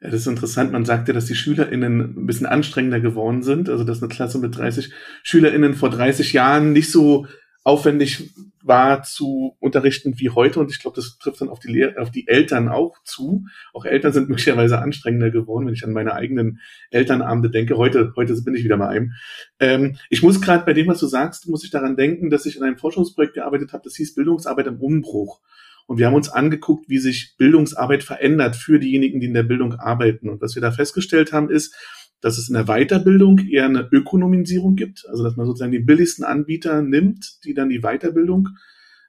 Ja, 0.02 0.10
das 0.10 0.22
ist 0.22 0.28
interessant. 0.28 0.72
Man 0.72 0.86
sagt 0.86 1.08
ja, 1.08 1.14
dass 1.14 1.26
die 1.26 1.36
SchülerInnen 1.36 2.18
ein 2.18 2.26
bisschen 2.26 2.46
anstrengender 2.46 3.00
geworden 3.00 3.42
sind. 3.42 3.70
Also, 3.70 3.84
dass 3.84 4.02
eine 4.02 4.10
Klasse 4.10 4.38
mit 4.38 4.56
30 4.56 4.94
SchülerInnen 5.24 5.76
vor 5.76 5.90
30 5.90 6.34
Jahren 6.34 6.74
nicht 6.74 6.92
so 6.92 7.26
aufwendig 7.64 8.32
war 8.62 9.04
zu 9.04 9.56
unterrichten 9.60 10.20
wie 10.20 10.30
heute. 10.30 10.60
Und 10.60 10.72
ich 10.72 10.80
glaube, 10.80 10.96
das 10.96 11.18
trifft 11.18 11.42
dann 11.42 11.50
auf 11.50 11.60
die, 11.60 11.72
Lehr 11.72 12.02
auf 12.02 12.12
die 12.12 12.28
Eltern 12.28 12.70
auch 12.70 12.96
zu. 13.04 13.46
Auch 13.74 13.86
Eltern 13.86 14.14
sind 14.14 14.30
möglicherweise 14.30 14.80
anstrengender 14.80 15.32
geworden, 15.32 15.68
wenn 15.68 15.74
ich 15.74 15.86
an 15.86 15.94
meine 15.94 16.14
eigenen 16.14 16.60
Elternabende 16.92 17.50
denke. 17.50 17.78
Heute, 17.78 18.14
heute 18.16 18.34
bin 18.42 18.56
ich 18.56 18.64
wieder 18.64 18.78
bei 18.78 18.88
einem. 18.88 19.14
Ähm, 19.60 19.98
ich 20.10 20.24
muss 20.24 20.42
gerade 20.42 20.66
bei 20.66 20.74
dem, 20.74 20.88
was 20.88 21.00
du 21.00 21.08
sagst, 21.08 21.48
muss 21.48 21.64
ich 21.64 21.72
daran 21.72 21.96
denken, 21.96 22.30
dass 22.30 22.46
ich 22.46 22.58
in 22.58 22.64
einem 22.64 22.78
Forschungsprojekt 22.78 23.34
gearbeitet 23.34 23.74
habe, 23.74 23.84
das 23.84 23.96
hieß 23.96 24.16
Bildungsarbeit 24.16 24.68
im 24.68 24.82
Umbruch. 24.82 25.40
Und 25.86 25.98
wir 25.98 26.08
haben 26.08 26.16
uns 26.16 26.30
angeguckt, 26.30 26.88
wie 26.88 26.98
sich 26.98 27.36
Bildungsarbeit 27.38 28.04
verändert 28.04 28.56
für 28.56 28.80
diejenigen, 28.80 29.20
die 29.20 29.28
in 29.28 29.34
der 29.34 29.44
Bildung 29.44 29.74
arbeiten. 29.74 30.30
Und 30.30 30.42
was 30.42 30.56
wir 30.56 30.62
da 30.62 30.72
festgestellt 30.72 31.34
haben, 31.34 31.50
ist, 31.50 31.76
dass 32.24 32.38
es 32.38 32.48
in 32.48 32.56
der 32.56 32.64
Weiterbildung 32.66 33.38
eher 33.40 33.66
eine 33.66 33.90
Ökonomisierung 33.92 34.78
gibt, 34.78 35.06
also 35.10 35.26
dass 35.26 35.36
man 35.36 35.46
sozusagen 35.46 35.74
die 35.74 35.80
billigsten 35.80 36.24
Anbieter 36.24 36.82
nimmt, 36.82 37.44
die 37.44 37.54
dann 37.54 37.68
die 37.68 37.82
Weiterbildung 37.82 38.48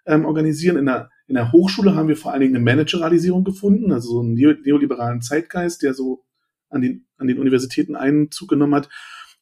ähm, 0.04 0.24
organisieren. 0.24 0.76
In 0.76 0.86
der, 0.86 1.10
in 1.28 1.36
der 1.36 1.52
Hochschule 1.52 1.94
haben 1.94 2.08
wir 2.08 2.16
vor 2.16 2.32
allen 2.32 2.40
Dingen 2.40 2.56
eine 2.56 2.64
Manageralisierung 2.64 3.44
gefunden, 3.44 3.92
also 3.92 4.10
so 4.10 4.20
einen 4.20 4.34
neoliberalen 4.34 5.22
Zeitgeist, 5.22 5.82
der 5.82 5.94
so 5.94 6.24
an 6.70 6.82
den, 6.82 7.06
an 7.16 7.28
den 7.28 7.38
Universitäten 7.38 7.94
Einzug 7.94 8.48
genommen 8.48 8.74
hat. 8.74 8.88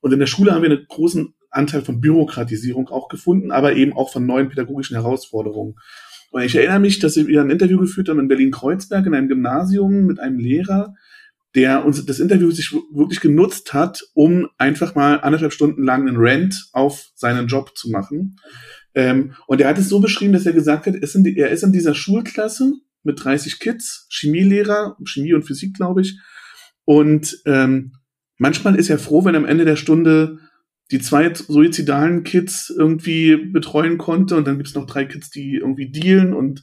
Und 0.00 0.12
in 0.12 0.18
der 0.18 0.26
Schule 0.26 0.52
haben 0.52 0.62
wir 0.62 0.70
einen 0.70 0.86
großen 0.86 1.32
Anteil 1.48 1.80
von 1.80 2.02
Bürokratisierung 2.02 2.88
auch 2.88 3.08
gefunden, 3.08 3.52
aber 3.52 3.74
eben 3.74 3.94
auch 3.94 4.12
von 4.12 4.26
neuen 4.26 4.50
pädagogischen 4.50 4.96
Herausforderungen. 4.96 5.76
Und 6.30 6.42
ich 6.42 6.54
erinnere 6.54 6.78
mich, 6.78 6.98
dass 6.98 7.16
wir 7.16 7.40
ein 7.40 7.50
Interview 7.50 7.78
geführt 7.78 8.10
haben 8.10 8.20
in 8.20 8.28
Berlin-Kreuzberg 8.28 9.06
in 9.06 9.14
einem 9.14 9.28
Gymnasium 9.28 10.04
mit 10.04 10.20
einem 10.20 10.38
Lehrer, 10.38 10.94
der 11.54 11.84
uns 11.84 12.04
das 12.04 12.18
Interview 12.18 12.50
sich 12.50 12.72
wirklich 12.72 13.20
genutzt 13.20 13.74
hat, 13.74 14.02
um 14.14 14.48
einfach 14.58 14.94
mal 14.94 15.20
anderthalb 15.20 15.52
Stunden 15.52 15.84
lang 15.84 16.08
einen 16.08 16.16
Rant 16.18 16.68
auf 16.72 17.10
seinen 17.14 17.46
Job 17.46 17.76
zu 17.76 17.90
machen. 17.90 18.36
Ähm, 18.94 19.34
und 19.46 19.60
er 19.60 19.68
hat 19.68 19.78
es 19.78 19.88
so 19.88 20.00
beschrieben, 20.00 20.32
dass 20.32 20.46
er 20.46 20.52
gesagt 20.52 20.86
hat, 20.86 20.94
er 20.94 21.02
ist 21.02 21.14
in, 21.14 21.24
die, 21.24 21.36
er 21.36 21.50
ist 21.50 21.62
in 21.62 21.72
dieser 21.72 21.94
Schulklasse 21.94 22.72
mit 23.02 23.22
30 23.22 23.58
Kids, 23.58 24.06
Chemielehrer, 24.10 24.96
Chemie 25.04 25.34
und 25.34 25.44
Physik, 25.44 25.74
glaube 25.74 26.02
ich. 26.02 26.18
Und 26.84 27.38
ähm, 27.46 27.92
manchmal 28.38 28.76
ist 28.76 28.90
er 28.90 28.98
froh, 28.98 29.24
wenn 29.24 29.36
am 29.36 29.44
Ende 29.44 29.64
der 29.64 29.76
Stunde 29.76 30.38
die 30.90 31.00
zwei 31.00 31.32
suizidalen 31.32 32.22
Kids 32.22 32.72
irgendwie 32.76 33.36
betreuen 33.36 33.98
konnte 33.98 34.36
und 34.36 34.46
dann 34.46 34.58
gibt's 34.58 34.74
noch 34.74 34.86
drei 34.86 35.04
Kids, 35.06 35.30
die 35.30 35.56
irgendwie 35.56 35.90
dealen 35.90 36.34
und 36.34 36.62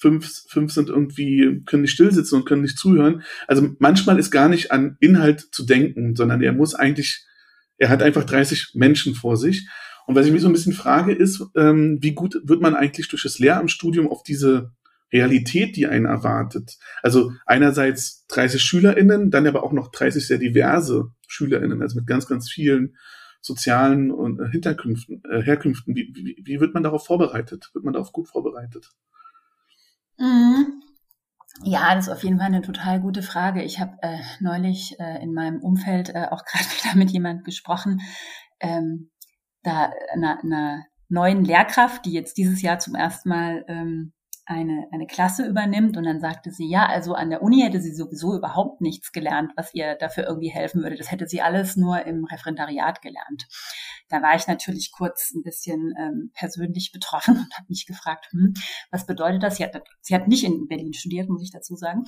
fünf, 0.00 0.44
fünf 0.48 0.72
sind 0.72 0.88
irgendwie, 0.88 1.62
können 1.66 1.82
nicht 1.82 1.92
stillsitzen 1.92 2.38
und 2.38 2.46
können 2.46 2.62
nicht 2.62 2.78
zuhören. 2.78 3.22
Also 3.46 3.68
manchmal 3.78 4.18
ist 4.18 4.30
gar 4.30 4.48
nicht 4.48 4.72
an 4.72 4.96
Inhalt 4.98 5.48
zu 5.52 5.64
denken, 5.64 6.16
sondern 6.16 6.42
er 6.42 6.52
muss 6.52 6.74
eigentlich, 6.74 7.24
er 7.76 7.90
hat 7.90 8.02
einfach 8.02 8.24
30 8.24 8.72
Menschen 8.74 9.14
vor 9.14 9.36
sich. 9.36 9.68
Und 10.06 10.14
was 10.14 10.26
ich 10.26 10.32
mich 10.32 10.40
so 10.40 10.48
ein 10.48 10.54
bisschen 10.54 10.72
frage, 10.72 11.12
ist, 11.12 11.44
ähm, 11.54 11.98
wie 12.00 12.14
gut 12.14 12.40
wird 12.42 12.62
man 12.62 12.74
eigentlich 12.74 13.08
durch 13.08 13.22
das 13.22 13.38
Lehramtsstudium 13.38 14.08
auf 14.08 14.22
diese 14.22 14.72
Realität, 15.12 15.76
die 15.76 15.86
einen 15.86 16.06
erwartet? 16.06 16.78
Also 17.02 17.32
einerseits 17.44 18.26
30 18.28 18.60
SchülerInnen, 18.62 19.30
dann 19.30 19.46
aber 19.46 19.62
auch 19.62 19.72
noch 19.72 19.88
30 19.88 20.26
sehr 20.26 20.38
diverse 20.38 21.10
SchülerInnen, 21.28 21.82
also 21.82 21.98
mit 21.98 22.06
ganz, 22.06 22.26
ganz 22.26 22.50
vielen 22.50 22.96
sozialen 23.42 24.10
und 24.10 24.40
äh, 24.40 24.48
Hinterkünften, 24.48 25.22
äh, 25.30 25.42
Herkünften. 25.42 25.94
Wie, 25.94 26.10
wie, 26.14 26.42
wie 26.42 26.60
wird 26.60 26.74
man 26.74 26.82
darauf 26.82 27.04
vorbereitet? 27.06 27.70
Wird 27.74 27.84
man 27.84 27.94
darauf 27.94 28.12
gut 28.12 28.28
vorbereitet? 28.28 28.90
Mhm. 30.20 30.82
Ja, 31.62 31.94
das 31.94 32.06
ist 32.06 32.12
auf 32.12 32.22
jeden 32.22 32.38
Fall 32.38 32.46
eine 32.46 32.62
total 32.62 33.00
gute 33.00 33.22
Frage. 33.22 33.62
Ich 33.62 33.80
habe 33.80 33.96
äh, 34.02 34.18
neulich 34.38 34.98
äh, 35.00 35.22
in 35.22 35.34
meinem 35.34 35.60
Umfeld 35.60 36.10
äh, 36.10 36.28
auch 36.30 36.44
gerade 36.44 36.64
wieder 36.64 36.96
mit 36.96 37.10
jemand 37.10 37.44
gesprochen, 37.44 38.00
ähm, 38.60 39.10
da 39.62 39.90
einer, 40.12 40.42
einer 40.42 40.84
neuen 41.08 41.44
Lehrkraft, 41.44 42.04
die 42.06 42.12
jetzt 42.12 42.36
dieses 42.36 42.62
Jahr 42.62 42.78
zum 42.78 42.94
ersten 42.94 43.28
Mal 43.30 43.64
ähm, 43.68 44.12
eine, 44.46 44.86
eine 44.90 45.06
Klasse 45.06 45.46
übernimmt 45.46 45.96
und 45.96 46.04
dann 46.04 46.20
sagte 46.20 46.50
sie, 46.50 46.68
ja, 46.68 46.86
also 46.86 47.14
an 47.14 47.30
der 47.30 47.42
Uni 47.42 47.62
hätte 47.62 47.80
sie 47.80 47.94
sowieso 47.94 48.36
überhaupt 48.36 48.80
nichts 48.80 49.12
gelernt, 49.12 49.52
was 49.56 49.74
ihr 49.74 49.94
dafür 49.94 50.24
irgendwie 50.24 50.50
helfen 50.50 50.82
würde. 50.82 50.96
Das 50.96 51.10
hätte 51.10 51.26
sie 51.26 51.42
alles 51.42 51.76
nur 51.76 52.04
im 52.04 52.24
Referendariat 52.24 53.02
gelernt. 53.02 53.46
Da 54.08 54.22
war 54.22 54.34
ich 54.34 54.46
natürlich 54.46 54.92
kurz 54.92 55.32
ein 55.34 55.42
bisschen 55.42 55.94
ähm, 55.98 56.30
persönlich 56.34 56.90
betroffen 56.92 57.36
und 57.36 57.56
habe 57.56 57.66
mich 57.68 57.86
gefragt, 57.86 58.28
hm, 58.32 58.54
was 58.90 59.06
bedeutet 59.06 59.42
das? 59.42 59.56
Sie 59.56 59.64
hat, 59.64 59.80
sie 60.00 60.14
hat 60.14 60.28
nicht 60.28 60.44
in 60.44 60.66
Berlin 60.66 60.92
studiert, 60.92 61.28
muss 61.28 61.42
ich 61.42 61.52
dazu 61.52 61.76
sagen. 61.76 62.04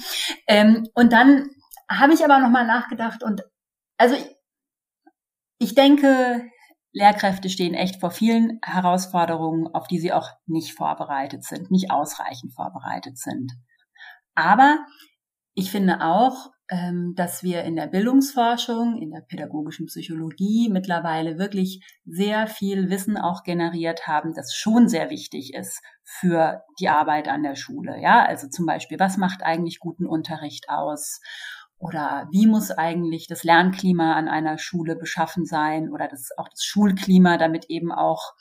Ähm, 0.48 0.88
und 0.94 1.12
dann 1.12 1.48
habe 1.88 2.14
ich 2.14 2.24
aber 2.24 2.38
nochmal 2.38 2.66
nachgedacht 2.66 3.22
und 3.22 3.42
also 3.98 4.16
ich, 4.16 4.36
ich 5.58 5.74
denke, 5.74 6.44
Lehrkräfte 6.92 7.48
stehen 7.48 7.74
echt 7.74 8.00
vor 8.00 8.10
vielen 8.10 8.58
Herausforderungen, 8.62 9.66
auf 9.68 9.86
die 9.86 9.98
sie 9.98 10.12
auch 10.12 10.28
nicht 10.46 10.74
vorbereitet 10.74 11.44
sind, 11.44 11.70
nicht 11.70 11.90
ausreichend 11.90 12.52
vorbereitet 12.54 13.18
sind. 13.18 13.52
Aber 14.34 14.78
ich 15.54 15.70
finde 15.70 16.00
auch, 16.02 16.50
ähm, 16.70 17.12
dass 17.14 17.42
wir 17.42 17.64
in 17.64 17.76
der 17.76 17.86
Bildungsforschung, 17.86 18.96
in 18.96 19.10
der 19.10 19.20
pädagogischen 19.20 19.86
Psychologie 19.86 20.70
mittlerweile 20.70 21.38
wirklich 21.38 21.84
sehr 22.06 22.46
viel 22.46 22.88
Wissen 22.88 23.18
auch 23.18 23.42
generiert 23.42 24.06
haben, 24.06 24.32
das 24.34 24.54
schon 24.54 24.88
sehr 24.88 25.10
wichtig 25.10 25.52
ist 25.52 25.82
für 26.02 26.62
die 26.80 26.88
Arbeit 26.88 27.28
an 27.28 27.42
der 27.42 27.56
Schule. 27.56 28.00
Ja, 28.00 28.24
also 28.24 28.48
zum 28.48 28.64
Beispiel, 28.64 28.98
was 28.98 29.18
macht 29.18 29.42
eigentlich 29.42 29.80
guten 29.80 30.06
Unterricht 30.06 30.70
aus? 30.70 31.20
Oder 31.82 32.28
wie 32.30 32.46
muss 32.46 32.70
eigentlich 32.70 33.26
das 33.26 33.42
Lernklima 33.42 34.14
an 34.14 34.28
einer 34.28 34.56
Schule 34.56 34.94
beschaffen 34.94 35.44
sein 35.44 35.90
oder 35.90 36.06
das, 36.06 36.30
auch 36.38 36.48
das 36.48 36.62
Schulklima, 36.62 37.38
damit 37.38 37.64
eben 37.70 37.90
auch 37.90 38.34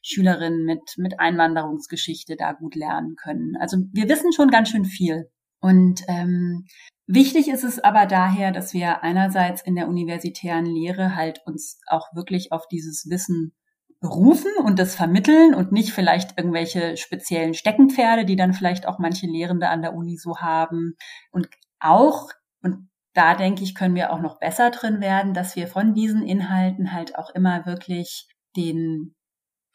Schülerinnen 0.00 0.64
mit, 0.64 0.82
mit 0.96 1.18
Einwanderungsgeschichte 1.18 2.36
da 2.36 2.52
gut 2.52 2.76
lernen 2.76 3.16
können. 3.16 3.56
Also 3.58 3.78
wir 3.92 4.08
wissen 4.08 4.32
schon 4.32 4.48
ganz 4.48 4.68
schön 4.68 4.84
viel. 4.84 5.28
Und 5.60 6.02
ähm, 6.06 6.66
wichtig 7.08 7.48
ist 7.48 7.64
es 7.64 7.80
aber 7.80 8.06
daher, 8.06 8.52
dass 8.52 8.72
wir 8.74 9.02
einerseits 9.02 9.60
in 9.60 9.74
der 9.74 9.88
universitären 9.88 10.66
Lehre 10.66 11.16
halt 11.16 11.40
uns 11.46 11.80
auch 11.88 12.14
wirklich 12.14 12.52
auf 12.52 12.68
dieses 12.68 13.10
Wissen 13.10 13.54
berufen 14.00 14.52
und 14.62 14.78
das 14.78 14.94
vermitteln 14.94 15.52
und 15.52 15.72
nicht 15.72 15.92
vielleicht 15.92 16.38
irgendwelche 16.38 16.96
speziellen 16.96 17.54
Steckenpferde, 17.54 18.24
die 18.24 18.36
dann 18.36 18.52
vielleicht 18.52 18.86
auch 18.86 19.00
manche 19.00 19.26
Lehrende 19.26 19.68
an 19.68 19.82
der 19.82 19.94
Uni 19.94 20.16
so 20.16 20.36
haben. 20.36 20.94
Und 21.32 21.48
auch 21.80 22.28
und 22.64 22.88
da 23.14 23.34
denke 23.34 23.62
ich, 23.62 23.74
können 23.74 23.94
wir 23.94 24.12
auch 24.12 24.20
noch 24.20 24.40
besser 24.40 24.70
drin 24.70 25.00
werden, 25.00 25.34
dass 25.34 25.54
wir 25.54 25.68
von 25.68 25.94
diesen 25.94 26.22
Inhalten 26.22 26.92
halt 26.92 27.16
auch 27.16 27.30
immer 27.30 27.64
wirklich 27.64 28.28
den 28.56 29.14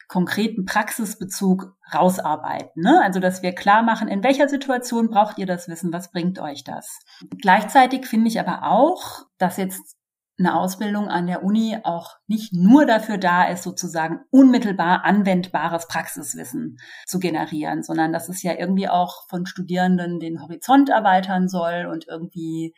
konkreten 0.08 0.64
Praxisbezug 0.64 1.76
rausarbeiten. 1.94 2.82
Ne? 2.82 3.00
Also, 3.02 3.20
dass 3.20 3.42
wir 3.42 3.54
klar 3.54 3.82
machen, 3.82 4.08
in 4.08 4.24
welcher 4.24 4.48
Situation 4.48 5.08
braucht 5.08 5.38
ihr 5.38 5.46
das 5.46 5.68
Wissen, 5.68 5.92
was 5.92 6.10
bringt 6.10 6.38
euch 6.40 6.64
das? 6.64 6.98
Gleichzeitig 7.40 8.06
finde 8.06 8.28
ich 8.28 8.40
aber 8.40 8.64
auch, 8.64 9.22
dass 9.38 9.56
jetzt 9.56 9.96
eine 10.40 10.56
Ausbildung 10.56 11.08
an 11.08 11.26
der 11.26 11.44
Uni 11.44 11.78
auch 11.84 12.16
nicht 12.26 12.52
nur 12.52 12.86
dafür 12.86 13.18
da 13.18 13.44
ist, 13.44 13.62
sozusagen 13.62 14.20
unmittelbar 14.30 15.04
anwendbares 15.04 15.86
Praxiswissen 15.86 16.78
zu 17.06 17.20
generieren, 17.20 17.82
sondern 17.82 18.12
dass 18.12 18.28
es 18.28 18.42
ja 18.42 18.54
irgendwie 18.58 18.88
auch 18.88 19.28
von 19.28 19.46
Studierenden 19.46 20.18
den 20.18 20.42
Horizont 20.42 20.88
erweitern 20.88 21.48
soll 21.48 21.86
und 21.90 22.06
irgendwie 22.08 22.74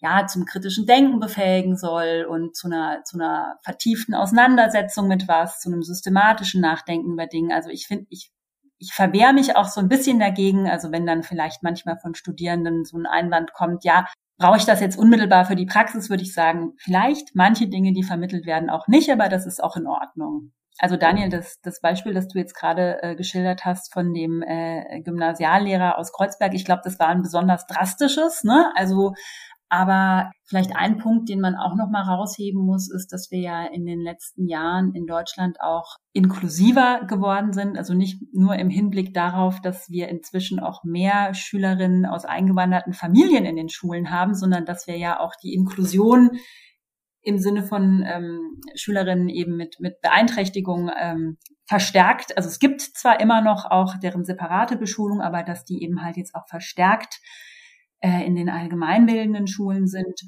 ja 0.00 0.26
zum 0.26 0.44
kritischen 0.44 0.86
Denken 0.86 1.18
befähigen 1.18 1.76
soll 1.76 2.26
und 2.28 2.54
zu 2.54 2.68
einer 2.68 3.02
zu 3.04 3.16
einer 3.18 3.56
vertieften 3.64 4.14
Auseinandersetzung 4.14 5.08
mit 5.08 5.26
was, 5.26 5.58
zu 5.58 5.70
einem 5.70 5.82
systematischen 5.82 6.60
Nachdenken 6.60 7.12
über 7.12 7.26
Dinge. 7.26 7.54
Also 7.54 7.70
ich 7.70 7.86
finde, 7.88 8.06
ich 8.10 8.30
ich 8.78 8.92
verwehre 8.92 9.32
mich 9.32 9.56
auch 9.56 9.68
so 9.68 9.80
ein 9.80 9.88
bisschen 9.88 10.18
dagegen, 10.18 10.68
also 10.68 10.92
wenn 10.92 11.06
dann 11.06 11.22
vielleicht 11.22 11.62
manchmal 11.62 11.98
von 11.98 12.14
Studierenden 12.14 12.84
so 12.84 12.96
ein 12.96 13.06
Einwand 13.06 13.52
kommt, 13.52 13.84
ja, 13.84 14.06
Brauche 14.38 14.56
ich 14.56 14.64
das 14.64 14.80
jetzt 14.80 14.96
unmittelbar 14.96 15.44
für 15.46 15.56
die 15.56 15.66
Praxis, 15.66 16.10
würde 16.10 16.22
ich 16.22 16.32
sagen, 16.32 16.74
vielleicht 16.78 17.34
manche 17.34 17.66
Dinge, 17.66 17.92
die 17.92 18.04
vermittelt 18.04 18.46
werden, 18.46 18.70
auch 18.70 18.86
nicht, 18.86 19.10
aber 19.10 19.28
das 19.28 19.46
ist 19.46 19.62
auch 19.62 19.76
in 19.76 19.88
Ordnung. 19.88 20.52
Also 20.78 20.96
Daniel, 20.96 21.28
das, 21.28 21.60
das 21.60 21.80
Beispiel, 21.80 22.14
das 22.14 22.28
du 22.28 22.38
jetzt 22.38 22.54
gerade 22.54 23.02
äh, 23.02 23.16
geschildert 23.16 23.64
hast 23.64 23.92
von 23.92 24.14
dem 24.14 24.42
äh, 24.42 25.00
Gymnasiallehrer 25.02 25.98
aus 25.98 26.12
Kreuzberg, 26.12 26.54
ich 26.54 26.64
glaube, 26.64 26.82
das 26.84 27.00
war 27.00 27.08
ein 27.08 27.22
besonders 27.22 27.66
drastisches. 27.66 28.44
Ne? 28.44 28.70
Also 28.76 29.14
aber 29.70 30.30
vielleicht 30.44 30.74
ein 30.74 30.98
Punkt, 30.98 31.28
den 31.28 31.40
man 31.40 31.54
auch 31.54 31.74
noch 31.76 31.90
mal 31.90 32.02
rausheben 32.02 32.64
muss, 32.64 32.90
ist, 32.90 33.12
dass 33.12 33.30
wir 33.30 33.40
ja 33.40 33.66
in 33.66 33.84
den 33.84 34.00
letzten 34.00 34.46
Jahren 34.46 34.94
in 34.94 35.06
Deutschland 35.06 35.60
auch 35.60 35.96
inklusiver 36.12 37.04
geworden 37.06 37.52
sind. 37.52 37.76
Also 37.76 37.92
nicht 37.92 38.18
nur 38.32 38.56
im 38.56 38.70
Hinblick 38.70 39.12
darauf, 39.12 39.60
dass 39.60 39.90
wir 39.90 40.08
inzwischen 40.08 40.58
auch 40.58 40.84
mehr 40.84 41.34
Schülerinnen 41.34 42.06
aus 42.06 42.24
eingewanderten 42.24 42.94
Familien 42.94 43.44
in 43.44 43.56
den 43.56 43.68
Schulen 43.68 44.10
haben, 44.10 44.34
sondern 44.34 44.64
dass 44.64 44.86
wir 44.86 44.96
ja 44.96 45.20
auch 45.20 45.34
die 45.42 45.52
Inklusion 45.52 46.30
im 47.20 47.38
Sinne 47.38 47.62
von 47.62 48.04
ähm, 48.06 48.60
Schülerinnen 48.74 49.28
eben 49.28 49.56
mit, 49.56 49.80
mit 49.80 50.00
Beeinträchtigung 50.00 50.90
ähm, 50.98 51.36
verstärkt. 51.66 52.34
Also 52.38 52.48
es 52.48 52.58
gibt 52.58 52.80
zwar 52.80 53.20
immer 53.20 53.42
noch 53.42 53.70
auch 53.70 53.98
deren 53.98 54.24
separate 54.24 54.76
Beschulung, 54.76 55.20
aber 55.20 55.42
dass 55.42 55.64
die 55.66 55.82
eben 55.82 56.02
halt 56.02 56.16
jetzt 56.16 56.34
auch 56.34 56.48
verstärkt 56.48 57.20
äh, 58.00 58.24
in 58.24 58.34
den 58.36 58.48
allgemeinbildenden 58.48 59.46
Schulen 59.46 59.86
sind. 59.86 60.20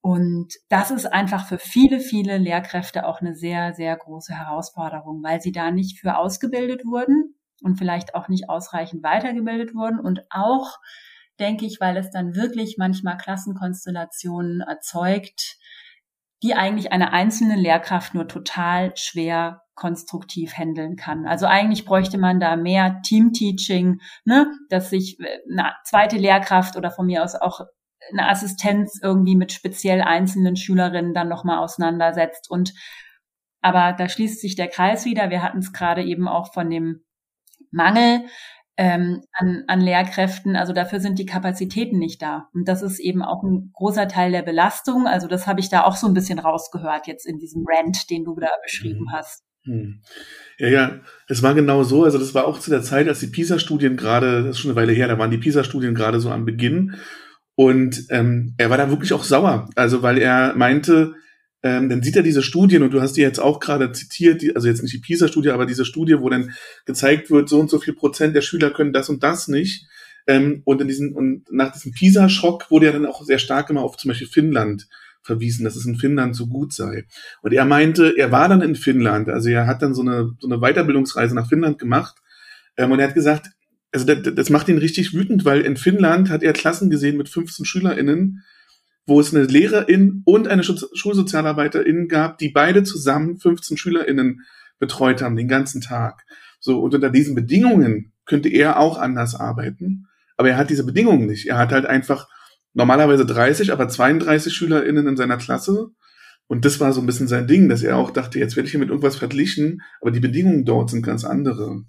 Und 0.00 0.54
das 0.68 0.90
ist 0.90 1.06
einfach 1.06 1.46
für 1.48 1.58
viele, 1.58 1.98
viele 1.98 2.38
Lehrkräfte 2.38 3.06
auch 3.06 3.20
eine 3.20 3.34
sehr, 3.34 3.74
sehr 3.74 3.96
große 3.96 4.34
Herausforderung, 4.34 5.22
weil 5.22 5.40
sie 5.40 5.52
da 5.52 5.70
nicht 5.70 5.98
für 5.98 6.16
ausgebildet 6.16 6.84
wurden 6.84 7.34
und 7.62 7.76
vielleicht 7.76 8.14
auch 8.14 8.28
nicht 8.28 8.48
ausreichend 8.48 9.02
weitergebildet 9.02 9.74
wurden 9.74 9.98
und 9.98 10.20
auch, 10.30 10.78
denke 11.40 11.66
ich, 11.66 11.80
weil 11.80 11.96
es 11.96 12.10
dann 12.10 12.36
wirklich 12.36 12.76
manchmal 12.78 13.16
Klassenkonstellationen 13.16 14.60
erzeugt, 14.60 15.56
die 16.42 16.54
eigentlich 16.54 16.92
eine 16.92 17.12
einzelne 17.12 17.56
Lehrkraft 17.56 18.14
nur 18.14 18.28
total 18.28 18.96
schwer 18.96 19.65
konstruktiv 19.76 20.54
handeln 20.54 20.96
kann. 20.96 21.26
Also 21.26 21.46
eigentlich 21.46 21.84
bräuchte 21.84 22.18
man 22.18 22.40
da 22.40 22.56
mehr 22.56 23.00
Teamteaching, 23.02 24.00
ne, 24.24 24.50
dass 24.68 24.90
sich 24.90 25.20
äh, 25.20 25.38
eine 25.50 25.72
zweite 25.84 26.16
Lehrkraft 26.16 26.76
oder 26.76 26.90
von 26.90 27.06
mir 27.06 27.22
aus 27.22 27.36
auch 27.36 27.60
eine 28.10 28.28
Assistenz 28.28 28.98
irgendwie 29.02 29.36
mit 29.36 29.52
speziell 29.52 30.00
einzelnen 30.02 30.56
Schülerinnen 30.56 31.14
dann 31.14 31.28
nochmal 31.28 31.58
auseinandersetzt. 31.58 32.50
Und 32.50 32.72
aber 33.60 33.92
da 33.92 34.08
schließt 34.08 34.40
sich 34.40 34.54
der 34.54 34.68
Kreis 34.68 35.04
wieder. 35.04 35.30
Wir 35.30 35.42
hatten 35.42 35.58
es 35.58 35.72
gerade 35.72 36.04
eben 36.04 36.28
auch 36.28 36.52
von 36.52 36.70
dem 36.70 37.04
Mangel 37.70 38.26
ähm, 38.76 39.22
an, 39.32 39.64
an 39.66 39.80
Lehrkräften. 39.80 40.56
Also 40.56 40.72
dafür 40.72 41.00
sind 41.00 41.18
die 41.18 41.26
Kapazitäten 41.26 41.98
nicht 41.98 42.22
da. 42.22 42.48
Und 42.52 42.68
das 42.68 42.82
ist 42.82 42.98
eben 42.98 43.22
auch 43.22 43.42
ein 43.42 43.70
großer 43.72 44.08
Teil 44.08 44.32
der 44.32 44.42
Belastung. 44.42 45.06
Also 45.06 45.26
das 45.26 45.46
habe 45.46 45.60
ich 45.60 45.68
da 45.68 45.84
auch 45.84 45.96
so 45.96 46.06
ein 46.06 46.14
bisschen 46.14 46.38
rausgehört 46.38 47.06
jetzt 47.06 47.26
in 47.26 47.38
diesem 47.38 47.64
Rant, 47.66 48.10
den 48.10 48.24
du 48.24 48.36
da 48.36 48.50
beschrieben 48.62 49.06
mhm. 49.08 49.12
hast. 49.12 49.44
Hm. 49.66 50.00
Ja, 50.58 50.68
ja, 50.68 51.00
es 51.28 51.42
war 51.42 51.54
genau 51.54 51.82
so. 51.82 52.04
Also 52.04 52.18
das 52.18 52.34
war 52.34 52.46
auch 52.46 52.58
zu 52.58 52.70
der 52.70 52.82
Zeit, 52.82 53.08
als 53.08 53.20
die 53.20 53.26
PISA-Studien 53.26 53.96
gerade, 53.96 54.44
das 54.44 54.56
ist 54.56 54.58
schon 54.60 54.70
eine 54.70 54.80
Weile 54.80 54.92
her, 54.92 55.08
da 55.08 55.18
waren 55.18 55.30
die 55.30 55.38
PISA-Studien 55.38 55.94
gerade 55.94 56.20
so 56.20 56.30
am 56.30 56.46
Beginn. 56.46 56.94
Und 57.54 58.06
ähm, 58.10 58.54
er 58.56 58.70
war 58.70 58.78
da 58.78 58.90
wirklich 58.90 59.12
auch 59.12 59.24
sauer. 59.24 59.68
Also 59.74 60.02
weil 60.02 60.18
er 60.18 60.54
meinte, 60.56 61.14
ähm, 61.62 61.88
dann 61.88 62.02
sieht 62.02 62.16
er 62.16 62.22
diese 62.22 62.42
Studien 62.42 62.82
und 62.82 62.92
du 62.92 63.00
hast 63.00 63.14
die 63.14 63.22
jetzt 63.22 63.38
auch 63.38 63.60
gerade 63.60 63.92
zitiert, 63.92 64.40
die, 64.40 64.54
also 64.54 64.68
jetzt 64.68 64.82
nicht 64.82 64.94
die 64.94 65.00
PISA-Studie, 65.00 65.50
aber 65.50 65.66
diese 65.66 65.84
Studie, 65.84 66.20
wo 66.20 66.28
dann 66.30 66.52
gezeigt 66.86 67.30
wird, 67.30 67.48
so 67.48 67.58
und 67.60 67.68
so 67.68 67.78
viel 67.78 67.94
Prozent 67.94 68.34
der 68.36 68.42
Schüler 68.42 68.70
können 68.70 68.92
das 68.92 69.08
und 69.08 69.22
das 69.22 69.48
nicht. 69.48 69.86
Ähm, 70.26 70.62
und 70.64 70.80
in 70.80 70.88
diesen, 70.88 71.14
und 71.14 71.44
nach 71.50 71.72
diesem 71.72 71.92
PISA-Schock 71.92 72.70
wurde 72.70 72.86
ja 72.86 72.92
dann 72.92 73.06
auch 73.06 73.24
sehr 73.24 73.38
stark 73.38 73.68
immer 73.70 73.82
auf 73.82 73.96
zum 73.96 74.08
Beispiel 74.08 74.28
Finnland 74.28 74.86
verwiesen, 75.26 75.64
dass 75.64 75.76
es 75.76 75.84
in 75.84 75.96
Finnland 75.96 76.34
so 76.34 76.46
gut 76.46 76.72
sei. 76.72 77.04
Und 77.42 77.52
er 77.52 77.64
meinte, 77.64 78.14
er 78.16 78.32
war 78.32 78.48
dann 78.48 78.62
in 78.62 78.76
Finnland, 78.76 79.28
also 79.28 79.50
er 79.50 79.66
hat 79.66 79.82
dann 79.82 79.94
so 79.94 80.02
eine, 80.02 80.30
so 80.38 80.48
eine 80.48 80.60
Weiterbildungsreise 80.60 81.34
nach 81.34 81.48
Finnland 81.48 81.78
gemacht. 81.78 82.16
Ähm, 82.76 82.92
und 82.92 83.00
er 83.00 83.08
hat 83.08 83.14
gesagt, 83.14 83.50
also 83.92 84.06
das, 84.06 84.34
das 84.34 84.50
macht 84.50 84.68
ihn 84.68 84.78
richtig 84.78 85.12
wütend, 85.12 85.44
weil 85.44 85.62
in 85.62 85.76
Finnland 85.76 86.30
hat 86.30 86.42
er 86.42 86.52
Klassen 86.52 86.90
gesehen 86.90 87.16
mit 87.16 87.28
15 87.28 87.66
SchülerInnen, 87.66 88.42
wo 89.06 89.20
es 89.20 89.34
eine 89.34 89.44
Lehrerin 89.44 90.22
und 90.24 90.48
eine 90.48 90.64
Schulsozialarbeiterin 90.64 92.08
gab, 92.08 92.38
die 92.38 92.48
beide 92.48 92.82
zusammen 92.82 93.38
15 93.38 93.76
SchülerInnen 93.76 94.42
betreut 94.78 95.22
haben, 95.22 95.36
den 95.36 95.48
ganzen 95.48 95.80
Tag. 95.80 96.24
So, 96.58 96.80
und 96.80 96.94
unter 96.94 97.10
diesen 97.10 97.34
Bedingungen 97.34 98.12
könnte 98.24 98.48
er 98.48 98.78
auch 98.78 98.98
anders 98.98 99.34
arbeiten. 99.34 100.08
Aber 100.36 100.50
er 100.50 100.56
hat 100.56 100.70
diese 100.70 100.84
Bedingungen 100.84 101.26
nicht. 101.26 101.46
Er 101.46 101.58
hat 101.58 101.72
halt 101.72 101.86
einfach 101.86 102.28
normalerweise 102.76 103.24
30, 103.24 103.72
aber 103.72 103.88
32 103.88 104.52
SchülerInnen 104.52 105.06
in 105.08 105.16
seiner 105.16 105.38
Klasse. 105.38 105.88
Und 106.46 106.64
das 106.64 106.78
war 106.78 106.92
so 106.92 107.00
ein 107.00 107.06
bisschen 107.06 107.26
sein 107.26 107.46
Ding, 107.48 107.68
dass 107.68 107.82
er 107.82 107.96
auch 107.96 108.10
dachte, 108.10 108.38
jetzt 108.38 108.54
werde 108.54 108.66
ich 108.66 108.70
hier 108.70 108.80
mit 108.80 108.90
irgendwas 108.90 109.16
verglichen, 109.16 109.82
aber 110.00 110.10
die 110.10 110.20
Bedingungen 110.20 110.64
dort 110.64 110.90
sind 110.90 111.02
ganz 111.02 111.24
andere. 111.24 111.82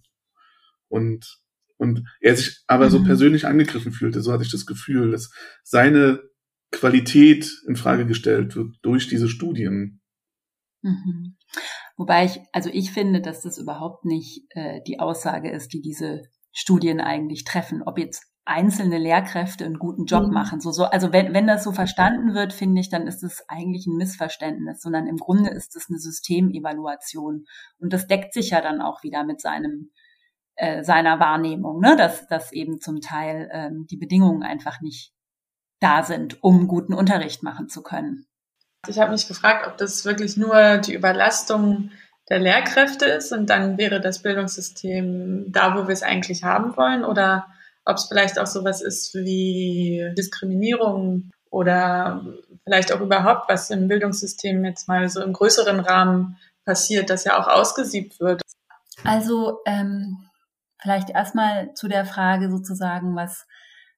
Und 0.88 1.39
und 1.79 2.08
er 2.22 2.36
sich 2.36 2.63
aber 2.65 2.86
mhm. 2.86 2.89
so 2.89 3.03
persönlich 3.03 3.46
angegriffen 3.46 3.91
fühlte. 3.91 4.22
So 4.22 4.34
hatte 4.34 4.44
ich 4.44 4.51
das 4.51 4.65
Gefühl, 4.65 5.12
dass 5.12 5.29
seine 5.62 6.24
Qualität 6.72 7.51
in 7.67 7.75
Frage 7.75 8.08
gestellt 8.08 8.56
wird 8.56 8.77
durch 8.82 9.08
diese 9.08 9.29
Studien. 9.29 10.01
Mhm. 10.82 11.38
Wobei 11.98 12.25
ich, 12.25 12.39
also 12.51 12.72
ich 12.74 12.91
finde, 12.91 13.22
dass 13.22 13.41
das 13.41 13.60
überhaupt 13.60 14.06
nicht 14.06 14.46
äh, 14.51 14.82
die 14.88 15.00
Aussage 15.00 15.51
ist, 15.51 15.72
die 15.74 15.82
diese 15.82 16.24
Studien 16.51 17.00
eigentlich 17.00 17.44
treffen, 17.44 17.84
ob 17.84 18.00
jetzt 18.00 18.25
einzelne 18.47 18.97
Lehrkräfte 18.97 19.65
einen 19.65 19.79
guten 19.79 20.05
Job 20.05 20.27
mhm. 20.27 20.33
machen. 20.33 20.59
So, 20.59 20.71
so, 20.71 20.85
also 20.85 21.11
wenn, 21.11 21.33
wenn 21.33 21.47
das 21.47 21.63
so 21.63 21.71
verstanden 21.71 22.33
wird, 22.33 22.53
finde 22.53 22.81
ich, 22.81 22.89
dann 22.89 23.07
ist 23.07 23.23
es 23.23 23.43
eigentlich 23.47 23.85
ein 23.87 23.97
Missverständnis, 23.97 24.81
sondern 24.81 25.07
im 25.07 25.17
Grunde 25.17 25.49
ist 25.49 25.75
es 25.75 25.87
eine 25.89 25.99
Systemevaluation. 25.99 27.45
Und 27.79 27.93
das 27.93 28.07
deckt 28.07 28.33
sich 28.33 28.51
ja 28.51 28.61
dann 28.61 28.81
auch 28.81 29.03
wieder 29.03 29.23
mit 29.23 29.41
seinem 29.41 29.91
äh, 30.55 30.83
seiner 30.83 31.19
Wahrnehmung, 31.19 31.79
ne? 31.79 31.95
dass, 31.95 32.25
dass 32.27 32.51
eben 32.51 32.81
zum 32.81 32.99
Teil 32.99 33.47
ähm, 33.53 33.85
die 33.91 33.97
Bedingungen 33.97 34.41
einfach 34.41 34.81
nicht 34.81 35.13
da 35.79 36.01
sind, 36.01 36.41
um 36.41 36.67
guten 36.67 36.95
Unterricht 36.95 37.43
machen 37.43 37.69
zu 37.69 37.83
können. 37.83 38.25
Ich 38.87 38.97
habe 38.99 39.11
mich 39.11 39.27
gefragt, 39.27 39.67
ob 39.67 39.77
das 39.77 40.03
wirklich 40.05 40.36
nur 40.36 40.77
die 40.79 40.95
Überlastung 40.95 41.91
der 42.29 42.39
Lehrkräfte 42.39 43.05
ist 43.05 43.31
und 43.31 43.49
dann 43.49 43.77
wäre 43.77 44.01
das 44.01 44.23
Bildungssystem 44.23 45.51
da, 45.51 45.75
wo 45.75 45.88
wir 45.88 45.93
es 45.93 46.03
eigentlich 46.03 46.43
haben 46.43 46.75
wollen 46.75 47.05
oder 47.05 47.47
ob 47.88 47.97
es 47.97 48.06
vielleicht 48.06 48.39
auch 48.39 48.47
sowas 48.47 48.82
ist 48.82 49.13
wie 49.15 50.13
Diskriminierung 50.17 51.32
oder 51.50 52.26
vielleicht 52.63 52.91
auch 52.91 53.02
überhaupt 53.02 53.50
was 53.50 53.69
im 53.69 53.88
Bildungssystem 53.88 54.63
jetzt 54.65 54.88
mal 54.88 55.08
so 55.10 55.21
im 55.21 55.34
größeren 55.34 55.80
Rahmen 55.80 56.38
passiert, 56.65 57.10
das 57.10 57.23
ja 57.23 57.39
auch 57.39 57.47
ausgesiebt 57.47 58.19
wird. 58.19 58.41
Also 59.04 59.60
ähm, 59.65 60.28
Vielleicht 60.80 61.10
erstmal 61.10 61.73
zu 61.73 61.88
der 61.88 62.06
Frage 62.06 62.52
sozusagen, 62.52 63.15
was, 63.15 63.47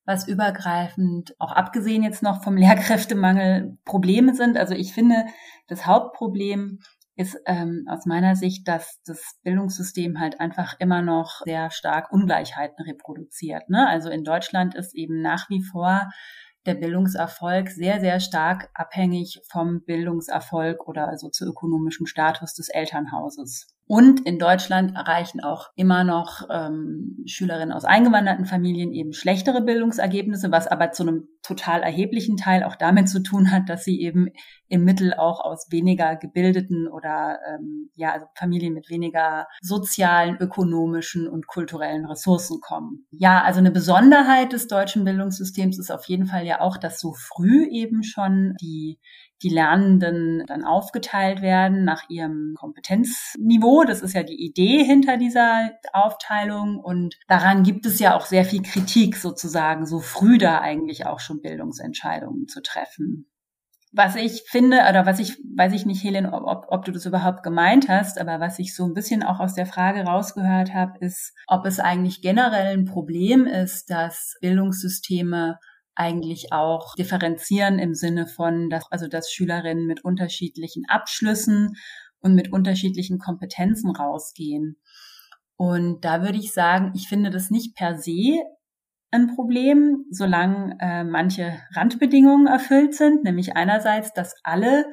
was 0.06 0.28
übergreifend, 0.28 1.36
auch 1.39 1.52
abgesehen 1.52 2.04
jetzt 2.04 2.23
noch 2.23 2.43
vom 2.43 2.56
Lehrkräftemangel, 2.58 3.78
Probleme 3.86 4.34
sind. 4.34 4.58
Also 4.58 4.73
ich 4.73 4.93
finde, 4.93 5.25
das 5.67 5.86
Hauptproblem 5.86 6.80
ist 7.19 7.38
ähm, 7.45 7.86
aus 7.89 8.05
meiner 8.05 8.38
Sicht, 8.38 8.65
dass 8.69 9.01
das 9.05 9.38
Bildungssystem 9.43 10.21
halt 10.21 10.39
einfach 10.39 10.75
immer 10.79 11.01
noch 11.01 11.41
sehr 11.43 11.69
stark 11.69 12.13
Ungleichheiten 12.13 12.86
reproduziert. 12.86 13.69
Ne? 13.69 13.86
Also 13.89 14.10
in 14.10 14.23
Deutschland 14.23 14.73
ist 14.73 14.95
eben 14.95 15.21
nach 15.21 15.49
wie 15.49 15.62
vor 15.62 16.10
der 16.65 16.75
Bildungserfolg 16.75 17.69
sehr, 17.71 17.99
sehr 17.99 18.21
stark 18.21 18.69
abhängig 18.73 19.41
vom 19.51 19.84
Bildungserfolg 19.84 20.88
oder 20.88 21.17
sozioökonomischem 21.17 22.05
Status 22.05 22.53
des 22.53 22.69
Elternhauses. 22.69 23.67
Und 23.91 24.19
in 24.19 24.38
Deutschland 24.38 24.95
erreichen 24.95 25.41
auch 25.41 25.69
immer 25.75 26.04
noch 26.04 26.47
ähm, 26.52 27.23
Schülerinnen 27.25 27.71
aus 27.71 27.86
eingewanderten 27.86 28.45
Familien 28.45 28.93
eben 28.93 29.13
schlechtere 29.13 29.62
Bildungsergebnisse, 29.62 30.52
was 30.52 30.67
aber 30.67 30.91
zu 30.91 31.02
einem 31.02 31.28
total 31.41 31.82
erheblichen 31.82 32.38
Teil 32.38 32.63
auch 32.63 32.75
damit 32.75 33.10
zu 33.10 33.23
tun 33.23 33.52
hat, 33.52 33.67
dass 33.67 33.84
sie 33.84 33.99
eben 33.99 34.28
im 34.67 34.84
Mittel 34.84 35.15
auch 35.15 35.39
aus 35.39 35.71
weniger 35.71 36.15
gebildeten 36.17 36.88
oder 36.88 37.39
ähm, 37.49 37.89
ja, 37.95 38.13
also 38.13 38.28
Familien 38.36 38.75
mit 38.75 38.91
weniger 38.91 39.47
sozialen, 39.60 40.38
ökonomischen 40.38 41.28
und 41.28 41.47
kulturellen 41.47 42.06
Ressourcen 42.06 42.62
kommen. 42.62 43.08
Ja, 43.10 43.41
also 43.41 43.58
eine 43.58 43.71
Besonderheit 43.71 44.54
des 44.54 44.67
deutschen 44.67 45.04
Bildungssystems 45.04 45.80
ist 45.80 45.89
auf 45.89 46.06
jeden 46.06 46.28
Fall 46.28 46.45
ja 46.45 46.62
auch, 46.62 46.78
dass 46.78 46.99
so 46.99 47.13
früh 47.13 47.65
eben 47.65 48.04
schon 48.04 48.54
die 48.62 48.99
die 49.41 49.49
Lernenden 49.49 50.43
dann 50.47 50.63
aufgeteilt 50.63 51.41
werden 51.41 51.86
nach 51.86 52.10
ihrem 52.10 52.56
Kompetenzniveau. 52.58 53.84
Das 53.86 54.02
ist 54.02 54.13
ja 54.13 54.23
die 54.23 54.43
Idee 54.43 54.84
hinter 54.84 55.17
dieser 55.17 55.71
Aufteilung. 55.93 56.80
Und 56.80 57.17
daran 57.28 57.63
gibt 57.63 57.86
es 57.86 57.99
ja 57.99 58.15
auch 58.15 58.25
sehr 58.25 58.45
viel 58.45 58.62
Kritik 58.62 59.15
sozusagen, 59.15 59.86
so 59.86 59.99
früh 59.99 60.38
da 60.38 60.60
eigentlich 60.60 61.06
auch 61.06 61.19
schon 61.19 61.41
Bildungsentscheidungen 61.41 62.47
zu 62.47 62.62
treffen. 62.62 63.30
Was 63.91 64.15
ich 64.15 64.43
finde, 64.47 64.82
oder 64.88 65.08
was 65.08 65.19
ich, 65.19 65.39
weiß 65.56 65.73
ich 65.73 65.88
nicht, 65.88 66.04
Helen, 66.04 66.28
ob, 66.28 66.67
ob 66.69 66.86
du 66.86 66.91
das 66.91 67.08
überhaupt 67.08 67.41
gemeint 67.41 67.89
hast, 67.89 68.19
aber 68.19 68.39
was 68.39 68.60
ich 68.60 68.75
so 68.75 68.86
ein 68.86 68.93
bisschen 68.93 69.23
auch 69.23 69.39
aus 69.39 69.56
der 69.56 69.65
Frage 69.65 70.04
rausgehört 70.04 70.75
habe, 70.75 70.99
ist, 70.99 71.34
ob 71.47 71.65
es 71.65 71.80
eigentlich 71.80 72.21
generell 72.21 72.78
ein 72.78 72.86
Problem 72.86 73.47
ist, 73.47 73.89
dass 73.89 74.38
Bildungssysteme 74.41 75.58
eigentlich 75.99 76.53
auch 76.53 76.95
differenzieren 76.95 77.77
im 77.77 77.93
Sinne 77.93 78.25
von, 78.25 78.69
dass, 78.69 78.89
also 78.91 79.07
dass 79.07 79.31
Schülerinnen 79.31 79.85
mit 79.85 80.05
unterschiedlichen 80.05 80.85
Abschlüssen 80.88 81.75
und 82.19 82.35
mit 82.35 82.51
unterschiedlichen 82.51 83.19
Kompetenzen 83.19 83.91
rausgehen. 83.91 84.77
Und 85.57 86.05
da 86.05 86.21
würde 86.21 86.38
ich 86.38 86.53
sagen, 86.53 86.93
ich 86.95 87.09
finde 87.09 87.29
das 87.29 87.51
nicht 87.51 87.75
per 87.75 87.97
se 87.97 88.39
ein 89.12 89.35
Problem, 89.35 90.05
solange 90.09 90.77
äh, 90.79 91.03
manche 91.03 91.59
Randbedingungen 91.73 92.47
erfüllt 92.47 92.93
sind, 92.93 93.23
nämlich 93.23 93.55
einerseits, 93.57 94.13
dass 94.13 94.35
alle 94.43 94.85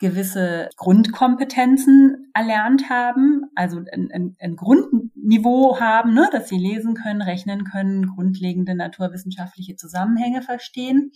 gewisse 0.00 0.68
Grundkompetenzen 0.76 2.30
erlernt 2.34 2.88
haben, 2.88 3.42
also 3.54 3.82
ein, 3.92 4.08
ein, 4.12 4.36
ein 4.40 4.56
Grundniveau 4.56 5.78
haben, 5.78 6.14
ne, 6.14 6.28
dass 6.32 6.48
sie 6.48 6.58
lesen 6.58 6.94
können, 6.94 7.22
rechnen 7.22 7.64
können, 7.64 8.06
grundlegende 8.06 8.74
naturwissenschaftliche 8.74 9.76
Zusammenhänge 9.76 10.42
verstehen. 10.42 11.12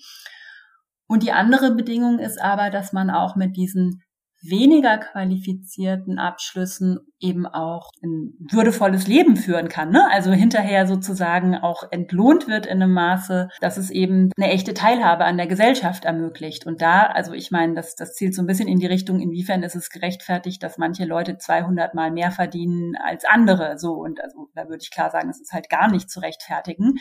Und 1.06 1.22
die 1.22 1.32
andere 1.32 1.74
Bedingung 1.74 2.18
ist 2.18 2.40
aber, 2.40 2.70
dass 2.70 2.92
man 2.92 3.10
auch 3.10 3.36
mit 3.36 3.56
diesen 3.56 4.03
weniger 4.48 4.98
qualifizierten 4.98 6.18
Abschlüssen 6.18 6.98
eben 7.20 7.46
auch 7.46 7.90
ein 8.02 8.34
würdevolles 8.50 9.06
Leben 9.06 9.36
führen 9.36 9.68
kann. 9.68 9.90
Ne? 9.90 10.06
Also 10.10 10.30
hinterher 10.32 10.86
sozusagen 10.86 11.54
auch 11.54 11.84
entlohnt 11.90 12.46
wird 12.48 12.66
in 12.66 12.82
einem 12.82 12.92
Maße, 12.92 13.48
dass 13.60 13.78
es 13.78 13.90
eben 13.90 14.30
eine 14.36 14.50
echte 14.50 14.74
Teilhabe 14.74 15.24
an 15.24 15.38
der 15.38 15.46
Gesellschaft 15.46 16.04
ermöglicht. 16.04 16.66
Und 16.66 16.82
da, 16.82 17.02
also 17.04 17.32
ich 17.32 17.50
meine, 17.50 17.74
das, 17.74 17.94
das 17.94 18.14
zielt 18.14 18.34
so 18.34 18.42
ein 18.42 18.46
bisschen 18.46 18.68
in 18.68 18.78
die 18.78 18.86
Richtung, 18.86 19.20
inwiefern 19.20 19.62
ist 19.62 19.74
es 19.74 19.88
gerechtfertigt, 19.88 20.62
dass 20.62 20.76
manche 20.76 21.06
Leute 21.06 21.38
200 21.38 21.94
Mal 21.94 22.10
mehr 22.10 22.30
verdienen 22.30 22.94
als 23.02 23.24
andere. 23.24 23.78
So 23.78 23.92
und 23.94 24.22
also 24.22 24.48
da 24.54 24.68
würde 24.68 24.82
ich 24.82 24.90
klar 24.90 25.10
sagen, 25.10 25.30
es 25.30 25.40
ist 25.40 25.52
halt 25.52 25.70
gar 25.70 25.90
nicht 25.90 26.10
zu 26.10 26.20
rechtfertigen. 26.20 26.94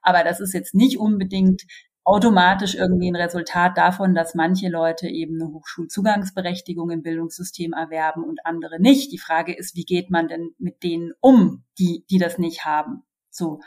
Aber 0.00 0.24
das 0.24 0.40
ist 0.40 0.54
jetzt 0.54 0.74
nicht 0.74 0.98
unbedingt 0.98 1.62
automatisch 2.08 2.74
irgendwie 2.74 3.10
ein 3.10 3.16
Resultat 3.16 3.76
davon, 3.76 4.14
dass 4.14 4.34
manche 4.34 4.70
Leute 4.70 5.08
eben 5.08 5.40
eine 5.40 5.52
Hochschulzugangsberechtigung 5.52 6.90
im 6.90 7.02
Bildungssystem 7.02 7.74
erwerben 7.74 8.24
und 8.24 8.46
andere 8.46 8.80
nicht. 8.80 9.12
Die 9.12 9.18
Frage 9.18 9.54
ist, 9.54 9.76
wie 9.76 9.84
geht 9.84 10.10
man 10.10 10.26
denn 10.26 10.54
mit 10.58 10.82
denen 10.82 11.12
um, 11.20 11.64
die, 11.78 12.06
die 12.10 12.16
das 12.16 12.38
nicht 12.38 12.64
haben? 12.64 13.02
So. 13.28 13.60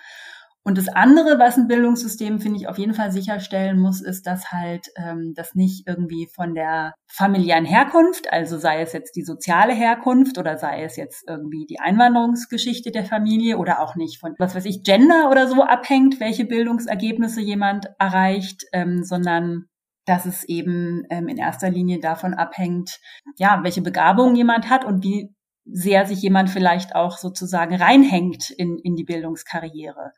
Und 0.63 0.77
das 0.77 0.89
andere, 0.89 1.39
was 1.39 1.57
ein 1.57 1.67
Bildungssystem, 1.67 2.39
finde 2.39 2.59
ich, 2.59 2.67
auf 2.67 2.77
jeden 2.77 2.93
Fall 2.93 3.11
sicherstellen 3.11 3.79
muss, 3.79 3.99
ist, 3.99 4.27
dass 4.27 4.51
halt 4.51 4.87
ähm, 4.95 5.33
das 5.35 5.55
nicht 5.55 5.87
irgendwie 5.87 6.27
von 6.35 6.53
der 6.53 6.93
familiären 7.07 7.65
Herkunft, 7.65 8.31
also 8.31 8.59
sei 8.59 8.81
es 8.81 8.93
jetzt 8.93 9.15
die 9.15 9.23
soziale 9.23 9.73
Herkunft 9.73 10.37
oder 10.37 10.59
sei 10.59 10.83
es 10.83 10.97
jetzt 10.97 11.23
irgendwie 11.27 11.65
die 11.67 11.79
Einwanderungsgeschichte 11.79 12.91
der 12.91 13.05
Familie 13.05 13.57
oder 13.57 13.81
auch 13.81 13.95
nicht 13.95 14.19
von, 14.19 14.35
was 14.37 14.53
weiß 14.53 14.65
ich, 14.65 14.83
Gender 14.83 15.31
oder 15.31 15.47
so 15.47 15.63
abhängt, 15.63 16.19
welche 16.19 16.45
Bildungsergebnisse 16.45 17.41
jemand 17.41 17.87
erreicht, 17.97 18.63
ähm, 18.71 19.03
sondern 19.03 19.65
dass 20.05 20.25
es 20.25 20.43
eben 20.43 21.03
ähm, 21.09 21.27
in 21.27 21.37
erster 21.37 21.71
Linie 21.71 21.99
davon 21.99 22.35
abhängt, 22.35 22.99
ja, 23.37 23.61
welche 23.63 23.81
Begabung 23.81 24.35
jemand 24.35 24.69
hat 24.69 24.85
und 24.85 25.03
wie 25.03 25.33
sehr 25.65 26.05
sich 26.05 26.21
jemand 26.21 26.49
vielleicht 26.49 26.95
auch 26.95 27.17
sozusagen 27.17 27.75
reinhängt 27.75 28.49
in, 28.49 28.77
in 28.77 28.95
die 28.95 29.03
Bildungskarriere. 29.03 30.11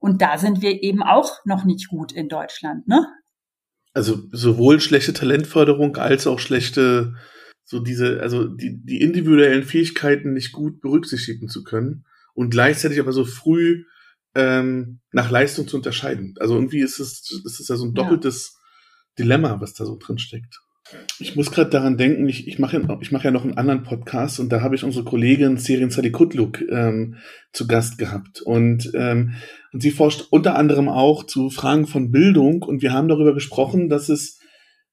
Und 0.00 0.22
da 0.22 0.38
sind 0.38 0.62
wir 0.62 0.82
eben 0.82 1.02
auch 1.02 1.44
noch 1.44 1.64
nicht 1.64 1.88
gut 1.88 2.10
in 2.10 2.28
Deutschland, 2.28 2.88
ne? 2.88 3.06
Also 3.92 4.22
sowohl 4.32 4.80
schlechte 4.80 5.12
Talentförderung 5.12 5.96
als 5.96 6.26
auch 6.26 6.38
schlechte, 6.38 7.14
so 7.64 7.80
diese, 7.80 8.20
also 8.20 8.46
die, 8.46 8.80
die 8.84 9.00
individuellen 9.00 9.62
Fähigkeiten 9.62 10.32
nicht 10.32 10.52
gut 10.52 10.80
berücksichtigen 10.80 11.48
zu 11.48 11.64
können 11.64 12.04
und 12.34 12.50
gleichzeitig 12.50 12.98
aber 13.00 13.12
so 13.12 13.24
früh 13.24 13.84
ähm, 14.34 15.00
nach 15.12 15.30
Leistung 15.30 15.68
zu 15.68 15.76
unterscheiden. 15.76 16.34
Also 16.40 16.54
irgendwie 16.54 16.80
ist 16.80 16.98
es, 17.00 17.42
ist 17.44 17.60
es 17.60 17.68
ja 17.68 17.76
so 17.76 17.84
ein 17.84 17.94
doppeltes 17.94 18.54
ja. 18.54 19.24
Dilemma, 19.24 19.60
was 19.60 19.74
da 19.74 19.84
so 19.84 19.98
drin 19.98 20.18
steckt. 20.18 20.60
Ich 21.18 21.36
muss 21.36 21.50
gerade 21.50 21.70
daran 21.70 21.96
denken, 21.96 22.28
ich, 22.28 22.48
ich 22.48 22.58
mache 22.58 22.82
ich 23.00 23.12
mach 23.12 23.24
ja 23.24 23.30
noch 23.30 23.44
einen 23.44 23.56
anderen 23.56 23.82
Podcast 23.82 24.40
und 24.40 24.50
da 24.50 24.60
habe 24.60 24.74
ich 24.74 24.84
unsere 24.84 25.04
Kollegin 25.04 25.56
Serin 25.56 25.90
Salikutluk 25.90 26.62
ähm, 26.70 27.16
zu 27.52 27.66
Gast 27.66 27.98
gehabt. 27.98 28.40
Und, 28.42 28.90
ähm, 28.94 29.34
und 29.72 29.82
sie 29.82 29.90
forscht 29.90 30.26
unter 30.30 30.56
anderem 30.56 30.88
auch 30.88 31.24
zu 31.24 31.50
Fragen 31.50 31.86
von 31.86 32.10
Bildung 32.10 32.62
und 32.62 32.82
wir 32.82 32.92
haben 32.92 33.08
darüber 33.08 33.34
gesprochen, 33.34 33.88
dass 33.88 34.08
es 34.08 34.38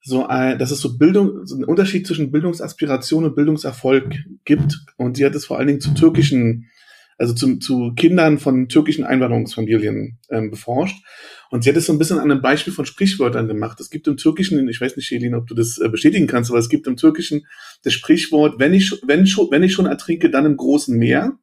so 0.02 0.26
ein, 0.28 0.60
dass 0.60 0.72
es 0.72 0.80
so 0.80 0.98
Bildung, 0.98 1.46
so 1.46 1.56
einen 1.56 1.66
Unterschied 1.66 2.06
zwischen 2.06 2.32
Bildungsaspiration 2.32 3.26
und 3.26 3.36
Bildungserfolg 3.36 4.16
gibt. 4.46 4.86
Und 4.98 5.18
sie 5.18 5.26
hat 5.26 5.36
es 5.36 5.46
vor 5.46 5.58
allen 5.58 5.68
Dingen 5.68 5.82
zu 5.82 5.94
türkischen 5.94 6.70
also 7.18 7.34
zu, 7.34 7.58
zu 7.58 7.94
Kindern 7.96 8.38
von 8.38 8.70
türkischen 8.70 9.04
Einwanderungsfamilien 9.04 10.20
ähm, 10.30 10.52
beforscht. 10.52 11.04
Und 11.50 11.64
sie 11.64 11.70
hat 11.70 11.78
es 11.78 11.86
so 11.86 11.94
ein 11.94 12.00
bisschen 12.00 12.20
an 12.20 12.32
einem 12.32 12.42
Beispiel 12.42 12.74
von 12.74 12.86
Sprichwörtern 12.86 13.48
gemacht. 13.48 13.80
Es 13.80 13.90
gibt 13.90 14.08
im 14.08 14.18
Türkischen, 14.18 14.68
ich 14.68 14.82
weiß 14.82 14.96
nicht, 14.96 15.08
Shelin, 15.08 15.36
ob 15.36 15.48
du 15.48 15.56
das 15.56 15.78
äh, 15.78 15.90
bestätigen 15.90 16.28
kannst, 16.28 16.50
aber 16.50 16.60
es 16.60 16.70
gibt 16.70 16.88
im 16.88 16.98
Türkischen 16.98 17.48
das 17.84 17.94
Sprichwort, 17.94 18.60
wenn 18.60 18.74
ich, 18.74 18.94
wenn 19.06 19.28
schon, 19.28 19.48
wenn 19.52 19.64
ich 19.64 19.74
schon 19.74 19.86
ertrinke, 19.86 20.30
dann 20.30 20.46
im 20.46 20.58
großen 20.58 20.98
Meer. 20.98 21.38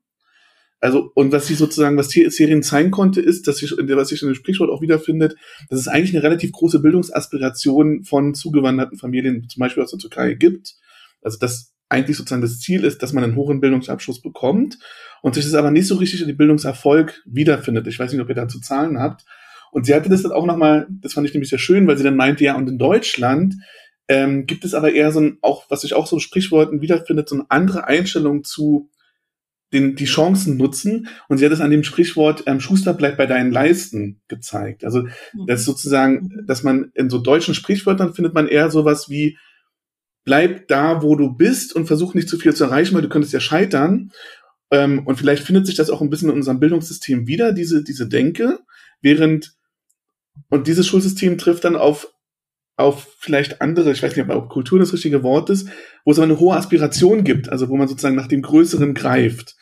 Also, 0.81 1.11
und 1.15 1.33
was 1.33 1.47
sie 1.47 1.55
sozusagen, 1.55 1.97
was 1.97 2.13
hier 2.13 2.31
Serien 2.31 2.63
zeigen 2.63 2.91
konnte, 2.91 3.23
ist, 3.23 3.49
dass 3.49 3.57
sich, 3.57 3.73
was 3.73 4.09
sich 4.09 4.21
in 4.21 4.29
dem 4.29 4.35
Sprichwort 4.35 4.69
auch 4.69 4.83
wiederfindet, 4.83 5.35
dass 5.71 5.81
es 5.81 5.89
eigentlich 5.89 6.15
eine 6.15 6.23
relativ 6.23 6.53
große 6.53 6.81
Bildungsaspiration 6.81 8.05
von 8.05 8.35
zugewanderten 8.35 8.99
Familien, 8.99 9.49
zum 9.49 9.61
Beispiel 9.61 9.83
aus 9.83 9.93
der 9.93 10.01
Türkei, 10.01 10.35
gibt. 10.35 10.75
Also, 11.23 11.39
dass 11.39 11.73
eigentlich 11.89 12.17
sozusagen 12.17 12.43
das 12.43 12.59
Ziel 12.59 12.85
ist, 12.85 13.03
dass 13.03 13.13
man 13.13 13.25
einen 13.25 13.37
hohen 13.37 13.61
Bildungsabschluss 13.61 14.21
bekommt 14.21 14.79
und 15.23 15.35
sich 15.35 15.45
das 15.45 15.55
aber 15.55 15.71
nicht 15.71 15.87
so 15.87 15.97
richtig 15.97 16.21
in 16.21 16.27
die 16.27 16.35
Bildungserfolg 16.35 17.23
wiederfindet. 17.25 17.87
Ich 17.87 17.99
weiß 17.99 18.13
nicht, 18.13 18.21
ob 18.21 18.29
ihr 18.29 18.35
dazu 18.35 18.61
Zahlen 18.61 18.99
habt. 18.99 19.25
Und 19.75 19.87
sie 19.87 19.95
hatte 19.95 20.09
das 20.09 20.23
dann 20.23 20.31
auch 20.31 20.47
nochmal, 20.47 20.87
das 20.89 21.15
fand 21.15 21.27
ich 21.27 21.35
nämlich 21.35 21.51
sehr 21.51 21.59
schön, 21.59 21.89
weil 21.89 21.99
sie 21.99 22.05
dann 22.05 22.15
meinte, 22.15 22.45
ja, 22.45 22.55
und 22.57 22.69
in 22.69 22.79
Deutschland 22.79 23.57
ähm, 24.07 24.47
gibt 24.47 24.65
es 24.65 24.73
aber 24.73 24.93
eher 24.93 25.11
so 25.11 25.19
ein, 25.21 25.39
auch, 25.43 25.65
was 25.69 25.81
sich 25.81 25.95
auch 25.95 26.07
so 26.07 26.21
Sprichworten 26.21 26.81
wiederfindet, 26.81 27.29
so 27.29 27.35
eine 27.35 27.47
andere 27.49 27.89
Einstellung 27.89 28.45
zu 28.45 28.89
den, 29.73 29.97
die 29.97 30.05
Chancen 30.05 30.57
nutzen. 30.57 31.09
Und 31.29 31.39
sie 31.39 31.45
hat 31.45 31.51
es 31.51 31.61
an 31.61 31.73
dem 31.73 31.83
Sprichwort 31.83 32.45
ähm, 32.47 32.61
Schuster 32.61 32.95
bleibt 32.95 33.19
bei 33.19 33.27
deinen 33.27 33.51
Leisten 33.51 34.23
gezeigt. 34.29 34.85
Also 34.85 35.03
mhm. 35.03 35.47
das 35.49 35.61
ist 35.61 35.67
sozusagen, 35.67 36.45
dass 36.47 36.63
man 36.63 36.93
in 36.95 37.11
so 37.11 37.19
deutschen 37.19 37.55
Sprichwörtern 37.55 38.15
findet 38.15 38.33
man 38.33 38.47
eher 38.47 38.71
sowas 38.71 39.11
wie 39.11 39.39
bleib 40.25 40.69
da, 40.69 41.03
wo 41.03 41.17
du 41.17 41.35
bist 41.35 41.75
und 41.75 41.87
versuch 41.87 42.15
nicht 42.15 42.29
zu 42.29 42.39
viel 42.39 42.55
zu 42.55 42.63
erreichen, 42.63 42.95
weil 42.95 43.03
du 43.03 43.09
könntest 43.09 43.33
ja 43.33 43.41
scheitern. 43.41 44.13
Ähm, 44.71 45.05
und 45.05 45.17
vielleicht 45.17 45.43
findet 45.43 45.67
sich 45.67 45.75
das 45.75 45.91
auch 45.91 46.01
ein 46.01 46.11
bisschen 46.11 46.31
in 46.31 46.37
unserem 46.37 46.61
Bildungssystem 46.61 47.27
wieder, 47.27 47.53
diese, 47.53 47.83
diese 47.83 48.09
Denke, 48.09 48.61
während, 49.03 49.57
und 50.51 50.67
dieses 50.67 50.87
Schulsystem 50.87 51.39
trifft 51.39 51.65
dann 51.65 51.77
auf, 51.77 52.13
auf 52.77 53.15
vielleicht 53.19 53.61
andere, 53.61 53.93
ich 53.93 54.03
weiß 54.03 54.17
nicht, 54.17 54.29
ob 54.29 54.49
Kultur 54.49 54.79
das 54.79 54.93
richtige 54.93 55.23
Wort 55.23 55.51
ist, 55.51 55.69
wo 56.05 56.13
es 56.13 56.19
aber 56.19 56.25
eine 56.25 56.41
hohe 56.41 56.57
Aspiration 56.57 57.25
gibt, 57.25 57.49
also 57.49 57.69
wo 57.69 57.77
man 57.77 57.89
sozusagen 57.89 58.17
nach 58.17 58.29
dem 58.29 58.43
Größeren 58.43 58.95
greift. 58.95 59.57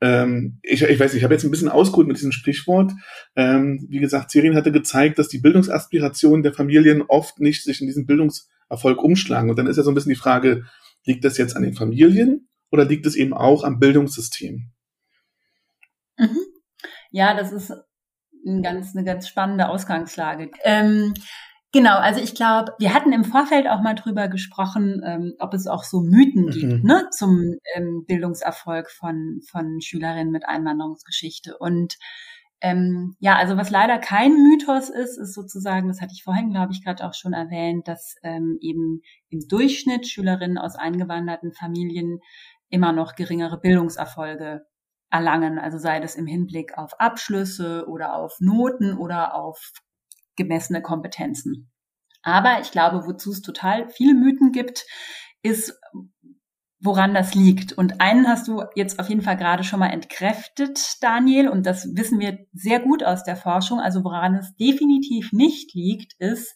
Ähm, 0.00 0.60
ich, 0.62 0.82
ich 0.82 1.00
weiß 1.00 1.12
nicht, 1.12 1.18
ich 1.18 1.24
habe 1.24 1.34
jetzt 1.34 1.44
ein 1.44 1.50
bisschen 1.50 1.68
ausgeholt 1.68 2.06
mit 2.06 2.18
diesem 2.18 2.32
Sprichwort. 2.32 2.92
Ähm, 3.36 3.86
wie 3.88 3.98
gesagt, 3.98 4.30
Serien 4.30 4.54
hatte 4.54 4.70
gezeigt, 4.70 5.18
dass 5.18 5.28
die 5.28 5.38
Bildungsaspirationen 5.38 6.42
der 6.42 6.52
Familien 6.52 7.02
oft 7.02 7.40
nicht 7.40 7.64
sich 7.64 7.80
in 7.80 7.86
diesen 7.86 8.06
Bildungserfolg 8.06 9.02
umschlagen. 9.02 9.50
Und 9.50 9.58
dann 9.58 9.66
ist 9.66 9.76
ja 9.76 9.82
so 9.82 9.90
ein 9.90 9.94
bisschen 9.94 10.12
die 10.12 10.16
Frage, 10.16 10.64
liegt 11.04 11.24
das 11.24 11.38
jetzt 11.38 11.56
an 11.56 11.62
den 11.62 11.74
Familien 11.74 12.48
oder 12.70 12.84
liegt 12.84 13.06
es 13.06 13.16
eben 13.16 13.32
auch 13.32 13.64
am 13.64 13.80
Bildungssystem? 13.80 14.70
Mhm. 16.16 16.38
Ja, 17.10 17.34
das 17.34 17.52
ist 17.52 17.72
ein 18.48 18.62
ganz, 18.62 18.96
eine 18.96 19.04
ganz 19.04 19.28
spannende 19.28 19.68
Ausgangslage. 19.68 20.50
Ähm, 20.64 21.14
genau, 21.72 21.96
also 21.96 22.20
ich 22.20 22.34
glaube, 22.34 22.72
wir 22.78 22.94
hatten 22.94 23.12
im 23.12 23.24
Vorfeld 23.24 23.68
auch 23.68 23.80
mal 23.80 23.94
drüber 23.94 24.28
gesprochen, 24.28 25.02
ähm, 25.04 25.34
ob 25.38 25.54
es 25.54 25.66
auch 25.66 25.84
so 25.84 26.00
Mythen 26.00 26.46
mhm. 26.46 26.50
gibt 26.50 26.84
ne, 26.84 27.08
zum 27.10 27.54
ähm, 27.74 28.04
Bildungserfolg 28.06 28.90
von, 28.90 29.40
von 29.48 29.80
Schülerinnen 29.80 30.32
mit 30.32 30.46
Einwanderungsgeschichte. 30.46 31.56
Und 31.58 31.96
ähm, 32.60 33.14
ja, 33.20 33.36
also 33.36 33.56
was 33.56 33.70
leider 33.70 33.98
kein 33.98 34.32
Mythos 34.32 34.88
ist, 34.88 35.16
ist 35.16 35.34
sozusagen, 35.34 35.88
das 35.88 36.00
hatte 36.00 36.12
ich 36.14 36.24
vorhin, 36.24 36.50
glaube 36.50 36.72
ich, 36.72 36.82
gerade 36.82 37.06
auch 37.06 37.14
schon 37.14 37.32
erwähnt, 37.32 37.86
dass 37.86 38.16
ähm, 38.24 38.58
eben 38.60 39.02
im 39.28 39.46
Durchschnitt 39.48 40.08
Schülerinnen 40.08 40.58
aus 40.58 40.74
eingewanderten 40.74 41.52
Familien 41.52 42.18
immer 42.68 42.92
noch 42.92 43.14
geringere 43.14 43.60
Bildungserfolge 43.60 44.66
erlangen. 45.10 45.58
Also 45.58 45.78
sei 45.78 46.00
das 46.00 46.14
im 46.14 46.26
Hinblick 46.26 46.76
auf 46.76 46.98
Abschlüsse 47.00 47.86
oder 47.88 48.14
auf 48.14 48.36
Noten 48.40 48.96
oder 48.96 49.34
auf 49.34 49.72
gemessene 50.36 50.82
Kompetenzen. 50.82 51.70
Aber 52.22 52.60
ich 52.60 52.70
glaube, 52.70 53.06
wozu 53.06 53.30
es 53.30 53.42
total 53.42 53.88
viele 53.88 54.14
Mythen 54.14 54.52
gibt, 54.52 54.86
ist, 55.42 55.78
woran 56.80 57.14
das 57.14 57.34
liegt. 57.34 57.72
Und 57.72 58.00
einen 58.00 58.28
hast 58.28 58.48
du 58.48 58.62
jetzt 58.74 58.98
auf 59.00 59.08
jeden 59.08 59.22
Fall 59.22 59.36
gerade 59.36 59.64
schon 59.64 59.80
mal 59.80 59.88
entkräftet, 59.88 60.96
Daniel, 61.00 61.48
und 61.48 61.66
das 61.66 61.88
wissen 61.96 62.20
wir 62.20 62.46
sehr 62.52 62.80
gut 62.80 63.02
aus 63.04 63.24
der 63.24 63.36
Forschung. 63.36 63.80
Also 63.80 64.04
woran 64.04 64.34
es 64.34 64.54
definitiv 64.56 65.32
nicht 65.32 65.74
liegt, 65.74 66.14
ist, 66.18 66.54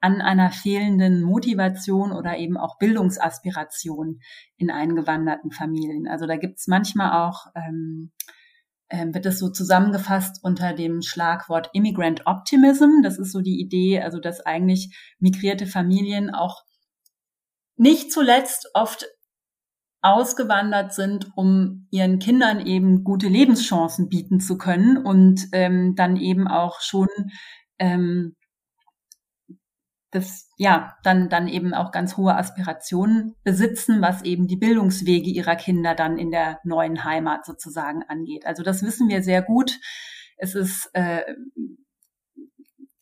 an 0.00 0.20
einer 0.20 0.50
fehlenden 0.50 1.22
Motivation 1.22 2.12
oder 2.12 2.38
eben 2.38 2.56
auch 2.56 2.78
Bildungsaspiration 2.78 4.20
in 4.56 4.70
eingewanderten 4.70 5.50
Familien. 5.50 6.08
Also 6.08 6.26
da 6.26 6.36
gibt's 6.36 6.66
manchmal 6.66 7.26
auch, 7.26 7.46
ähm, 7.54 8.10
äh, 8.88 9.06
wird 9.12 9.26
es 9.26 9.38
so 9.38 9.50
zusammengefasst 9.50 10.42
unter 10.42 10.72
dem 10.72 11.02
Schlagwort 11.02 11.70
Immigrant 11.74 12.26
Optimism. 12.26 13.02
Das 13.02 13.18
ist 13.18 13.32
so 13.32 13.40
die 13.40 13.60
Idee, 13.60 14.00
also 14.00 14.18
dass 14.18 14.40
eigentlich 14.40 14.96
migrierte 15.18 15.66
Familien 15.66 16.34
auch 16.34 16.64
nicht 17.76 18.12
zuletzt 18.12 18.68
oft 18.74 19.06
ausgewandert 20.02 20.94
sind, 20.94 21.30
um 21.36 21.86
ihren 21.90 22.18
Kindern 22.18 22.64
eben 22.64 23.04
gute 23.04 23.28
Lebenschancen 23.28 24.08
bieten 24.08 24.40
zu 24.40 24.56
können 24.56 24.96
und 24.96 25.48
ähm, 25.52 25.94
dann 25.94 26.16
eben 26.16 26.48
auch 26.48 26.80
schon 26.80 27.08
ähm, 27.78 28.34
das 30.10 30.50
ja 30.56 30.96
dann 31.02 31.28
dann 31.28 31.48
eben 31.48 31.74
auch 31.74 31.92
ganz 31.92 32.16
hohe 32.16 32.34
Aspirationen 32.34 33.36
besitzen, 33.44 34.02
was 34.02 34.22
eben 34.22 34.46
die 34.48 34.56
Bildungswege 34.56 35.30
ihrer 35.30 35.56
Kinder 35.56 35.94
dann 35.94 36.18
in 36.18 36.30
der 36.30 36.58
neuen 36.64 37.04
Heimat 37.04 37.46
sozusagen 37.46 38.02
angeht. 38.08 38.46
Also 38.46 38.62
das 38.62 38.82
wissen 38.82 39.08
wir 39.08 39.22
sehr 39.22 39.42
gut. 39.42 39.78
Es 40.36 40.54
ist 40.54 40.90
äh, 40.94 41.22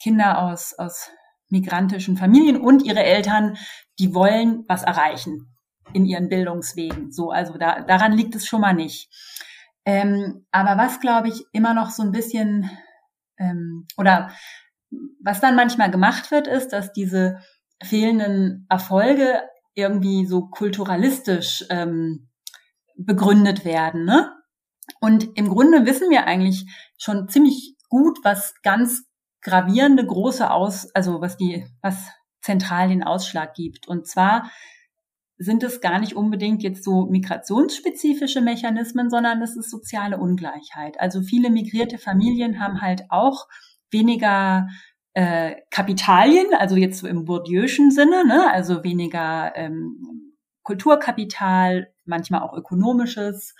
Kinder 0.01 0.43
aus 0.43 0.75
aus 0.79 1.11
migrantischen 1.51 2.17
Familien 2.17 2.61
und 2.61 2.83
ihre 2.83 3.03
Eltern, 3.03 3.57
die 3.99 4.15
wollen 4.15 4.65
was 4.69 4.83
erreichen. 4.83 5.47
in 5.93 6.05
ihren 6.05 6.29
Bildungswegen. 6.29 7.11
So, 7.13 7.31
also 7.31 7.57
da, 7.59 7.81
daran 7.81 8.13
liegt 8.13 8.35
es 8.35 8.47
schon 8.47 8.61
mal 8.61 8.75
nicht. 8.75 9.09
Ähm, 9.85 10.47
aber 10.51 10.77
was, 10.77 11.01
glaube 11.01 11.29
ich, 11.29 11.45
immer 11.53 11.75
noch 11.75 11.91
so 11.91 12.03
ein 12.03 12.13
bisschen 12.13 12.71
ähm, 13.39 13.87
oder 13.97 14.31
was 15.23 15.41
dann 15.41 15.57
manchmal 15.57 15.91
gemacht 15.91 16.31
wird, 16.31 16.47
ist, 16.47 16.73
dass 16.73 16.93
diese 16.93 17.39
fehlenden 17.83 18.67
Erfolge 18.69 19.43
irgendwie 19.75 20.27
so 20.27 20.47
kulturalistisch 20.47 21.65
ähm, 21.71 22.29
begründet 22.97 23.65
werden. 23.65 24.05
Ne? 24.05 24.33
Und 25.01 25.37
im 25.37 25.49
Grunde 25.49 25.87
wissen 25.87 26.11
wir 26.11 26.27
eigentlich 26.27 26.67
schon 26.99 27.29
ziemlich 27.29 27.77
gut, 27.89 28.19
was 28.25 28.55
ganz 28.63 29.05
gravierende 29.41 30.05
große 30.05 30.51
Aus, 30.51 30.93
also 30.95 31.21
was 31.21 31.37
die, 31.37 31.67
was 31.81 31.97
zentral 32.41 32.89
den 32.89 33.05
Ausschlag 33.05 33.55
gibt. 33.55 33.87
Und 33.87 34.07
zwar 34.07 34.51
sind 35.37 35.63
es 35.63 35.81
gar 35.81 36.01
nicht 36.01 36.17
unbedingt 36.17 36.65
jetzt 36.65 36.83
so 36.83 37.07
migrationsspezifische 37.07 38.41
Mechanismen, 38.41 39.09
sondern 39.09 39.41
es 39.41 39.57
ist 39.57 39.71
soziale 39.71 40.19
Ungleichheit. 40.19 40.99
Also 40.99 41.23
viele 41.23 41.51
migrierte 41.51 41.99
Familien 41.99 42.59
haben 42.59 42.81
halt 42.81 43.05
auch 43.11 43.47
weniger 43.91 44.69
äh, 45.15 45.57
Kapitalien, 45.71 46.47
also 46.57 46.77
jetzt 46.77 47.01
so 47.01 47.07
im 47.07 47.25
Bourdieu'schen 47.25 47.91
Sinne, 47.91 48.25
ne? 48.27 48.51
also 48.53 48.85
weniger 48.85 49.53
ähm, 49.57 50.35
Kulturkapital, 50.63 51.93
manchmal 52.05 52.43
auch 52.43 52.53
ökonomisches, 52.53 53.55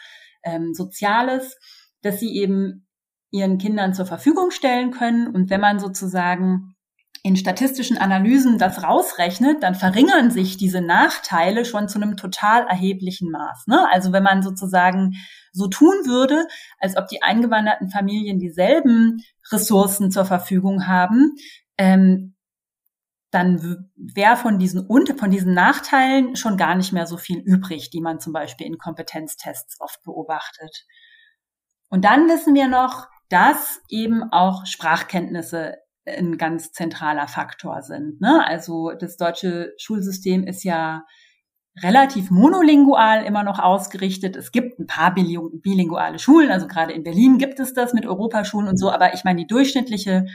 ähm, 0.45 0.75
soziales, 0.75 1.59
dass 2.03 2.21
sie 2.21 2.37
eben 2.37 2.87
ihren 3.31 3.59
Kindern 3.59 3.95
zur 3.95 4.07
Verfügung 4.07 4.51
stellen 4.51 4.91
können. 4.91 5.27
Und 5.27 5.51
wenn 5.51 5.61
man 5.61 5.79
sozusagen 5.81 6.75
in 7.23 7.37
statistischen 7.37 7.99
Analysen 7.99 8.59
das 8.59 8.83
rausrechnet, 8.83 9.63
dann 9.63 9.75
verringern 9.75 10.31
sich 10.31 10.57
diese 10.57 10.81
Nachteile 10.81 11.65
schon 11.65 11.89
zu 11.89 12.01
einem 12.01 12.17
total 12.17 12.67
erheblichen 12.67 13.31
Maß. 13.31 13.67
Ne? 13.67 13.87
Also 13.91 14.13
wenn 14.13 14.23
man 14.23 14.43
sozusagen 14.43 15.15
so 15.53 15.67
tun 15.67 15.95
würde, 16.05 16.47
als 16.79 16.97
ob 16.97 17.09
die 17.09 17.23
eingewanderten 17.23 17.91
Familien 17.91 18.39
dieselben 18.39 19.23
Ressourcen 19.53 20.11
zur 20.11 20.25
Verfügung 20.25 20.87
haben, 20.87 21.35
ähm, 21.77 22.35
dann 23.31 23.91
wäre 23.97 24.37
von 24.37 24.59
diesen 24.59 24.89
von 24.89 25.31
diesen 25.31 25.53
Nachteilen 25.53 26.35
schon 26.35 26.57
gar 26.57 26.75
nicht 26.75 26.93
mehr 26.93 27.07
so 27.07 27.19
viel 27.19 27.39
übrig, 27.41 27.91
die 27.91 28.01
man 28.01 28.21
zum 28.21 28.33
Beispiel 28.33 28.67
in 28.67 28.79
Kompetenztests 28.79 29.77
oft 29.81 30.03
beobachtet. 30.03 30.87
Und 31.91 32.05
dann 32.05 32.29
wissen 32.29 32.55
wir 32.55 32.69
noch, 32.69 33.07
dass 33.29 33.81
eben 33.91 34.23
auch 34.33 34.65
Sprachkenntnisse 34.65 35.77
ein 36.07 36.39
ganz 36.39 36.73
zentraler 36.73 37.29
Faktor 37.29 37.83
sind. 37.83 38.21
Ne? 38.21 38.47
Also 38.47 38.93
das 38.99 39.17
deutsche 39.17 39.75
Schulsystem 39.77 40.45
ist 40.45 40.65
ja 40.65 41.05
relativ 41.83 42.31
monolingual 42.31 43.25
immer 43.25 43.43
noch 43.43 43.59
ausgerichtet. 43.59 44.37
Es 44.37 44.53
gibt 44.53 44.79
ein 44.79 44.87
paar 44.87 45.15
bilinguale 45.15 46.19
Schulen, 46.19 46.51
also 46.51 46.67
gerade 46.67 46.93
in 46.93 47.03
Berlin 47.03 47.39
gibt 47.39 47.61
es 47.61 47.73
das 47.73 47.93
mit 47.93 48.07
Europaschulen 48.07 48.69
und 48.69 48.79
so, 48.79 48.91
aber 48.91 49.15
ich 49.15 49.25
meine, 49.25 49.41
die 49.41 49.47
durchschnittliche 49.47 50.27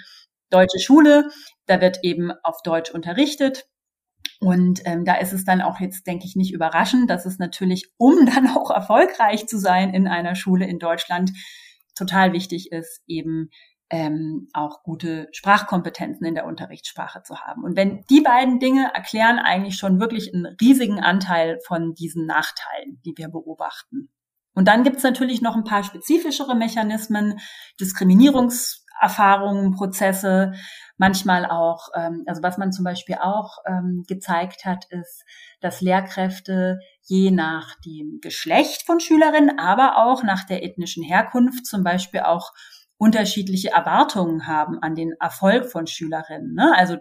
deutsche 0.49 0.79
Schule, 0.79 1.29
da 1.65 1.81
wird 1.81 1.99
eben 2.03 2.31
auf 2.43 2.61
Deutsch 2.63 2.91
unterrichtet. 2.91 3.65
Und 4.39 4.81
ähm, 4.85 5.05
da 5.05 5.15
ist 5.15 5.33
es 5.33 5.45
dann 5.45 5.61
auch 5.61 5.79
jetzt, 5.79 6.05
denke 6.05 6.25
ich, 6.25 6.35
nicht 6.35 6.53
überraschend, 6.53 7.09
dass 7.09 7.25
es 7.25 7.39
natürlich, 7.39 7.91
um 7.97 8.25
dann 8.33 8.47
auch 8.55 8.71
erfolgreich 8.71 9.47
zu 9.47 9.57
sein 9.57 9.93
in 9.93 10.07
einer 10.07 10.35
Schule 10.35 10.65
in 10.67 10.79
Deutschland, 10.79 11.31
total 11.95 12.33
wichtig 12.33 12.71
ist, 12.71 13.01
eben 13.07 13.49
ähm, 13.93 14.49
auch 14.53 14.81
gute 14.81 15.27
Sprachkompetenzen 15.33 16.25
in 16.25 16.33
der 16.33 16.47
Unterrichtssprache 16.47 17.21
zu 17.21 17.41
haben. 17.41 17.63
Und 17.63 17.77
wenn 17.77 18.01
die 18.09 18.21
beiden 18.21 18.57
Dinge 18.57 18.89
erklären 18.91 19.37
eigentlich 19.37 19.75
schon 19.75 19.99
wirklich 19.99 20.33
einen 20.33 20.47
riesigen 20.59 20.99
Anteil 20.99 21.59
von 21.67 21.93
diesen 21.93 22.25
Nachteilen, 22.25 22.99
die 23.05 23.13
wir 23.15 23.27
beobachten. 23.27 24.09
Und 24.55 24.67
dann 24.67 24.83
gibt 24.83 24.97
es 24.97 25.03
natürlich 25.03 25.43
noch 25.43 25.55
ein 25.55 25.63
paar 25.63 25.83
spezifischere 25.83 26.55
Mechanismen, 26.55 27.39
Diskriminierungserfahrungen, 27.79 29.75
Prozesse, 29.75 30.53
manchmal 30.97 31.45
auch, 31.45 31.89
ähm, 31.95 32.23
also 32.25 32.41
was 32.41 32.57
man 32.57 32.71
zum 32.71 32.85
Beispiel 32.85 33.17
auch 33.21 33.57
ähm, 33.67 34.05
gezeigt 34.07 34.65
hat, 34.65 34.85
ist, 34.89 35.23
dass 35.61 35.81
Lehrkräfte 35.81 36.79
je 37.03 37.29
nach 37.29 37.75
dem 37.85 38.17
Geschlecht 38.21 38.87
von 38.87 38.99
Schülerinnen, 38.99 39.59
aber 39.59 39.97
auch 39.97 40.23
nach 40.23 40.45
der 40.45 40.63
ethnischen 40.63 41.03
Herkunft 41.03 41.67
zum 41.67 41.83
Beispiel 41.83 42.21
auch 42.21 42.53
unterschiedliche 43.03 43.71
Erwartungen 43.71 44.47
haben 44.47 44.79
an 44.81 44.95
den 44.95 45.11
Erfolg 45.19 45.69
von 45.69 45.87
Schülerinnen. 45.87 46.53
Ne? 46.53 46.73
Also 46.77 46.97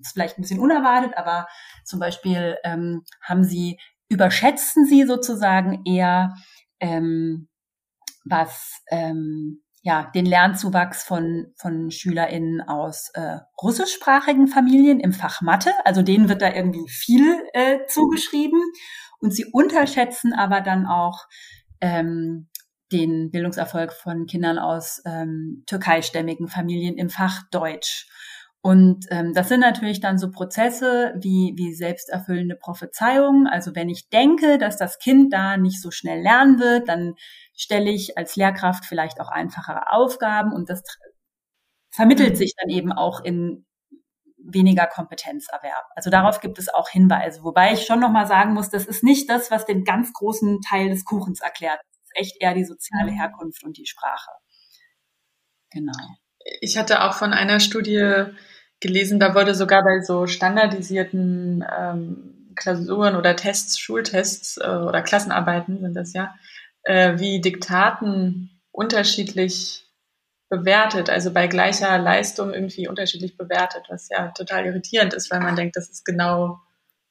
ist 0.00 0.12
vielleicht 0.12 0.36
ein 0.36 0.42
bisschen 0.42 0.58
unerwartet, 0.58 1.16
aber 1.16 1.46
zum 1.84 2.00
Beispiel 2.00 2.56
ähm, 2.64 3.04
haben 3.22 3.44
sie, 3.44 3.78
überschätzen 4.08 4.84
sie 4.84 5.04
sozusagen 5.04 5.84
eher, 5.84 6.34
ähm, 6.80 7.48
was 8.24 8.82
ähm, 8.90 9.62
ja, 9.82 10.10
den 10.12 10.26
Lernzuwachs 10.26 11.04
von, 11.04 11.52
von 11.56 11.92
SchülerInnen 11.92 12.60
aus 12.60 13.10
äh, 13.14 13.38
russischsprachigen 13.62 14.48
Familien 14.48 14.98
im 14.98 15.12
Fach 15.12 15.40
Mathe. 15.40 15.70
Also 15.84 16.02
denen 16.02 16.28
wird 16.28 16.42
da 16.42 16.52
irgendwie 16.52 16.88
viel 16.88 17.42
äh, 17.52 17.78
zugeschrieben. 17.86 18.60
Und 19.20 19.32
sie 19.32 19.46
unterschätzen 19.52 20.32
aber 20.32 20.60
dann 20.60 20.86
auch 20.86 21.26
ähm, 21.80 22.47
den 22.92 23.30
Bildungserfolg 23.30 23.92
von 23.92 24.26
Kindern 24.26 24.58
aus 24.58 25.02
ähm, 25.04 25.62
türkeistämmigen 25.66 26.48
Familien 26.48 26.96
im 26.96 27.10
Fach 27.10 27.42
Deutsch. 27.50 28.06
Und 28.60 29.06
ähm, 29.10 29.34
das 29.34 29.48
sind 29.48 29.60
natürlich 29.60 30.00
dann 30.00 30.18
so 30.18 30.30
Prozesse 30.30 31.14
wie, 31.16 31.54
wie 31.56 31.72
selbsterfüllende 31.72 32.56
Prophezeiungen. 32.56 33.46
Also 33.46 33.74
wenn 33.74 33.88
ich 33.88 34.08
denke, 34.08 34.58
dass 34.58 34.76
das 34.76 34.98
Kind 34.98 35.32
da 35.32 35.56
nicht 35.56 35.80
so 35.80 35.90
schnell 35.90 36.20
lernen 36.20 36.58
wird, 36.58 36.88
dann 36.88 37.14
stelle 37.54 37.90
ich 37.90 38.18
als 38.18 38.36
Lehrkraft 38.36 38.84
vielleicht 38.84 39.20
auch 39.20 39.28
einfachere 39.28 39.92
Aufgaben 39.92 40.52
und 40.52 40.68
das 40.70 40.82
vermittelt 41.90 42.36
sich 42.36 42.54
dann 42.56 42.68
eben 42.68 42.92
auch 42.92 43.22
in 43.22 43.64
weniger 44.38 44.86
Kompetenzerwerb. 44.86 45.84
Also 45.94 46.10
darauf 46.10 46.40
gibt 46.40 46.58
es 46.58 46.68
auch 46.68 46.88
Hinweise, 46.88 47.42
wobei 47.44 47.72
ich 47.72 47.86
schon 47.86 48.00
nochmal 48.00 48.26
sagen 48.26 48.54
muss, 48.54 48.70
das 48.70 48.86
ist 48.86 49.04
nicht 49.04 49.28
das, 49.30 49.50
was 49.50 49.66
den 49.66 49.84
ganz 49.84 50.12
großen 50.12 50.60
Teil 50.62 50.88
des 50.88 51.04
Kuchens 51.04 51.40
erklärt 51.40 51.80
echt 52.18 52.36
eher 52.40 52.54
die 52.54 52.64
soziale 52.64 53.12
mhm. 53.12 53.16
Herkunft 53.16 53.64
und 53.64 53.76
die 53.76 53.86
Sprache. 53.86 54.30
Genau. 55.70 55.92
Ich 56.60 56.78
hatte 56.78 57.02
auch 57.04 57.14
von 57.14 57.32
einer 57.32 57.60
Studie 57.60 58.24
gelesen, 58.80 59.20
da 59.20 59.34
wurde 59.34 59.54
sogar 59.54 59.82
bei 59.82 60.00
so 60.00 60.26
standardisierten 60.26 61.64
ähm, 61.76 62.54
Klausuren 62.54 63.16
oder 63.16 63.36
Tests, 63.36 63.78
Schultests 63.78 64.56
äh, 64.56 64.66
oder 64.66 65.02
Klassenarbeiten 65.02 65.80
sind 65.80 65.94
das 65.94 66.12
ja, 66.12 66.34
äh, 66.82 67.18
wie 67.18 67.40
Diktaten 67.40 68.50
unterschiedlich 68.72 69.84
bewertet, 70.48 71.10
also 71.10 71.32
bei 71.32 71.46
gleicher 71.46 71.98
Leistung 71.98 72.54
irgendwie 72.54 72.88
unterschiedlich 72.88 73.36
bewertet, 73.36 73.84
was 73.88 74.08
ja 74.08 74.28
total 74.28 74.66
irritierend 74.66 75.12
ist, 75.12 75.30
weil 75.30 75.40
man 75.40 75.56
denkt, 75.56 75.76
das 75.76 75.90
ist 75.90 76.04
genau 76.04 76.60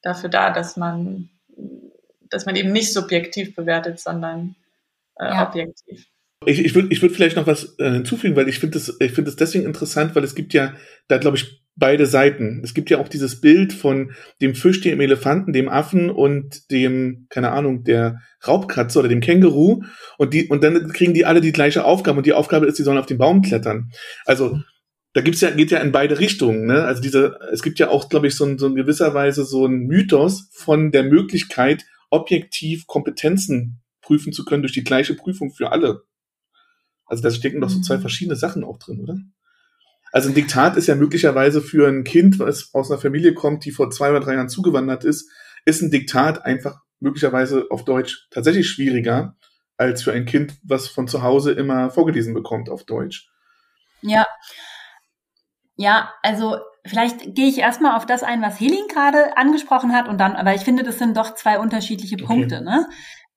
dafür 0.02 0.28
da, 0.28 0.50
dass 0.50 0.76
man, 0.76 1.30
dass 2.30 2.46
man 2.46 2.56
eben 2.56 2.72
nicht 2.72 2.92
subjektiv 2.92 3.54
bewertet, 3.54 4.00
sondern 4.00 4.56
äh, 5.18 5.26
ja. 5.26 5.48
objektiv. 5.48 6.06
Ich, 6.46 6.64
ich 6.64 6.74
würde 6.74 6.88
ich 6.90 7.02
würd 7.02 7.12
vielleicht 7.12 7.36
noch 7.36 7.46
was 7.46 7.78
äh, 7.78 7.90
hinzufügen, 7.90 8.36
weil 8.36 8.48
ich 8.48 8.60
finde 8.60 8.78
es 8.78 8.96
ich 9.00 9.12
finde 9.12 9.30
es 9.30 9.36
deswegen 9.36 9.64
interessant, 9.64 10.14
weil 10.14 10.24
es 10.24 10.34
gibt 10.34 10.54
ja 10.54 10.74
da 11.08 11.18
glaube 11.18 11.36
ich 11.36 11.64
beide 11.78 12.06
Seiten. 12.06 12.60
Es 12.64 12.74
gibt 12.74 12.90
ja 12.90 12.98
auch 12.98 13.08
dieses 13.08 13.40
Bild 13.40 13.72
von 13.72 14.12
dem 14.40 14.54
Fisch, 14.54 14.80
dem 14.80 15.00
Elefanten, 15.00 15.52
dem 15.52 15.68
Affen 15.68 16.10
und 16.10 16.70
dem 16.70 17.26
keine 17.28 17.52
Ahnung 17.52 17.84
der 17.84 18.20
Raubkatze 18.46 18.98
oder 18.98 19.08
dem 19.08 19.20
Känguru 19.20 19.82
und 20.16 20.34
die 20.34 20.48
und 20.48 20.62
dann 20.62 20.92
kriegen 20.92 21.14
die 21.14 21.24
alle 21.24 21.40
die 21.40 21.52
gleiche 21.52 21.84
Aufgabe 21.84 22.18
und 22.18 22.26
die 22.26 22.32
Aufgabe 22.32 22.66
ist, 22.66 22.76
sie 22.76 22.82
sollen 22.82 22.98
auf 22.98 23.06
den 23.06 23.18
Baum 23.18 23.42
klettern. 23.42 23.90
Also 24.24 24.58
da 25.14 25.20
gibt's 25.22 25.40
ja 25.40 25.50
geht 25.50 25.70
ja 25.70 25.78
in 25.78 25.92
beide 25.92 26.20
Richtungen. 26.20 26.66
Ne? 26.66 26.84
Also 26.84 27.02
diese 27.02 27.38
es 27.52 27.62
gibt 27.62 27.78
ja 27.78 27.88
auch 27.88 28.08
glaube 28.08 28.28
ich 28.28 28.36
so, 28.36 28.44
ein, 28.44 28.58
so 28.58 28.66
in 28.66 28.76
gewisser 28.76 29.14
Weise 29.14 29.44
so 29.44 29.66
ein 29.66 29.86
Mythos 29.86 30.48
von 30.52 30.92
der 30.92 31.02
Möglichkeit 31.02 31.84
objektiv 32.10 32.86
Kompetenzen 32.86 33.80
prüfen 34.08 34.32
zu 34.32 34.46
können 34.46 34.62
durch 34.62 34.72
die 34.72 34.84
gleiche 34.84 35.14
Prüfung 35.14 35.50
für 35.50 35.70
alle. 35.70 36.04
Also 37.04 37.22
da 37.22 37.30
stecken 37.30 37.60
doch 37.60 37.68
so 37.68 37.80
zwei 37.80 37.98
mhm. 37.98 38.00
verschiedene 38.00 38.36
Sachen 38.36 38.64
auch 38.64 38.78
drin, 38.78 39.00
oder? 39.00 39.18
Also 40.10 40.30
ein 40.30 40.34
Diktat 40.34 40.78
ist 40.78 40.86
ja 40.86 40.94
möglicherweise 40.94 41.60
für 41.60 41.86
ein 41.86 42.04
Kind, 42.04 42.38
was 42.38 42.70
aus 42.72 42.90
einer 42.90 42.98
Familie 42.98 43.34
kommt, 43.34 43.66
die 43.66 43.70
vor 43.70 43.90
zwei 43.90 44.08
oder 44.10 44.20
drei 44.20 44.34
Jahren 44.34 44.48
zugewandert 44.48 45.04
ist, 45.04 45.30
ist 45.66 45.82
ein 45.82 45.90
Diktat 45.90 46.46
einfach 46.46 46.80
möglicherweise 47.00 47.66
auf 47.70 47.84
Deutsch 47.84 48.26
tatsächlich 48.30 48.68
schwieriger 48.70 49.36
als 49.76 50.02
für 50.02 50.12
ein 50.12 50.24
Kind, 50.24 50.54
was 50.62 50.88
von 50.88 51.06
zu 51.06 51.22
Hause 51.22 51.52
immer 51.52 51.90
vorgelesen 51.90 52.32
bekommt 52.32 52.70
auf 52.70 52.84
Deutsch. 52.84 53.28
Ja. 54.00 54.26
Ja, 55.76 56.14
also 56.22 56.56
vielleicht 56.86 57.34
gehe 57.34 57.46
ich 57.46 57.58
erstmal 57.58 57.94
auf 57.94 58.06
das 58.06 58.22
ein, 58.22 58.40
was 58.40 58.58
Helin 58.58 58.88
gerade 58.88 59.36
angesprochen 59.36 59.92
hat 59.92 60.08
und 60.08 60.18
dann, 60.18 60.34
aber 60.34 60.54
ich 60.54 60.62
finde, 60.62 60.82
das 60.82 60.98
sind 60.98 61.16
doch 61.16 61.34
zwei 61.34 61.58
unterschiedliche 61.58 62.16
Punkte. 62.16 62.56
Okay. 62.56 62.64
Ne? 62.64 62.88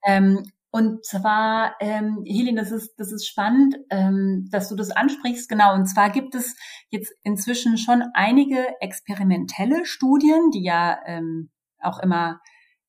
Ähm, 0.07 0.51
und 0.71 1.05
zwar, 1.05 1.75
ähm, 1.81 2.23
Helin, 2.25 2.55
das 2.55 2.71
ist, 2.71 2.95
das 2.97 3.12
ist 3.12 3.27
spannend, 3.27 3.75
ähm, 3.89 4.47
dass 4.51 4.69
du 4.69 4.75
das 4.75 4.91
ansprichst. 4.91 5.49
Genau. 5.49 5.73
Und 5.73 5.86
zwar 5.86 6.10
gibt 6.10 6.34
es 6.34 6.55
jetzt 6.89 7.13
inzwischen 7.23 7.77
schon 7.77 8.03
einige 8.13 8.79
experimentelle 8.79 9.86
Studien, 9.86 10.49
die 10.51 10.63
ja 10.63 10.97
ähm, 11.05 11.49
auch 11.79 11.99
immer 11.99 12.39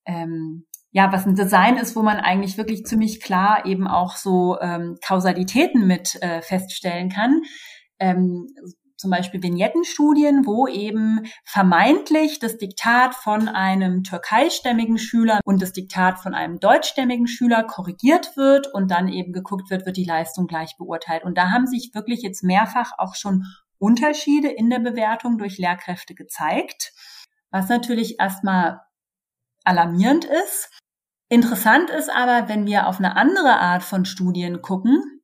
ähm, 0.07 0.67
ja, 0.93 1.11
was 1.11 1.27
ein 1.27 1.35
Design 1.35 1.77
ist, 1.77 1.97
wo 1.97 2.03
man 2.03 2.19
eigentlich 2.19 2.59
wirklich 2.59 2.85
ziemlich 2.85 3.21
klar 3.21 3.65
eben 3.65 3.89
auch 3.89 4.17
so 4.17 4.61
ähm, 4.61 4.99
Kausalitäten 5.05 5.87
mit 5.87 6.23
äh, 6.23 6.43
feststellen 6.43 7.09
kann. 7.09 7.43
Ähm, 7.99 8.47
zum 9.03 9.11
Beispiel 9.11 9.43
Vignettenstudien, 9.43 10.47
wo 10.47 10.67
eben 10.67 11.27
vermeintlich 11.45 12.39
das 12.39 12.57
Diktat 12.57 13.15
von 13.15 13.49
einem 13.49 14.05
türkeistämmigen 14.05 14.97
Schüler 14.97 15.41
und 15.45 15.61
das 15.61 15.73
Diktat 15.73 16.21
von 16.21 16.35
einem 16.35 16.61
deutschstämmigen 16.61 17.27
Schüler 17.27 17.65
korrigiert 17.65 18.37
wird 18.37 18.73
und 18.73 18.91
dann 18.91 19.09
eben 19.09 19.33
geguckt 19.33 19.69
wird, 19.69 19.85
wird 19.85 19.99
die 19.99 20.05
Leistung 20.05 20.47
gleich 20.47 20.77
beurteilt. 20.79 21.25
Und 21.25 21.37
da 21.37 21.51
haben 21.51 21.67
sich 21.67 21.91
wirklich 21.93 22.23
jetzt 22.23 22.43
mehrfach 22.43 22.93
auch 22.97 23.15
schon 23.15 23.45
Unterschiede 23.79 24.49
in 24.49 24.71
der 24.71 24.79
Bewertung 24.79 25.37
durch 25.37 25.59
Lehrkräfte 25.59 26.15
gezeigt, 26.15 26.93
was 27.51 27.69
natürlich 27.69 28.21
erstmal 28.21 28.81
alarmierend 29.65 30.25
ist. 30.25 30.71
Interessant 31.29 31.91
ist 31.91 32.09
aber, 32.09 32.49
wenn 32.49 32.67
wir 32.67 32.87
auf 32.87 32.99
eine 32.99 33.17
andere 33.17 33.59
Art 33.59 33.83
von 33.83 34.05
Studien 34.05 34.63
gucken, 34.63 35.22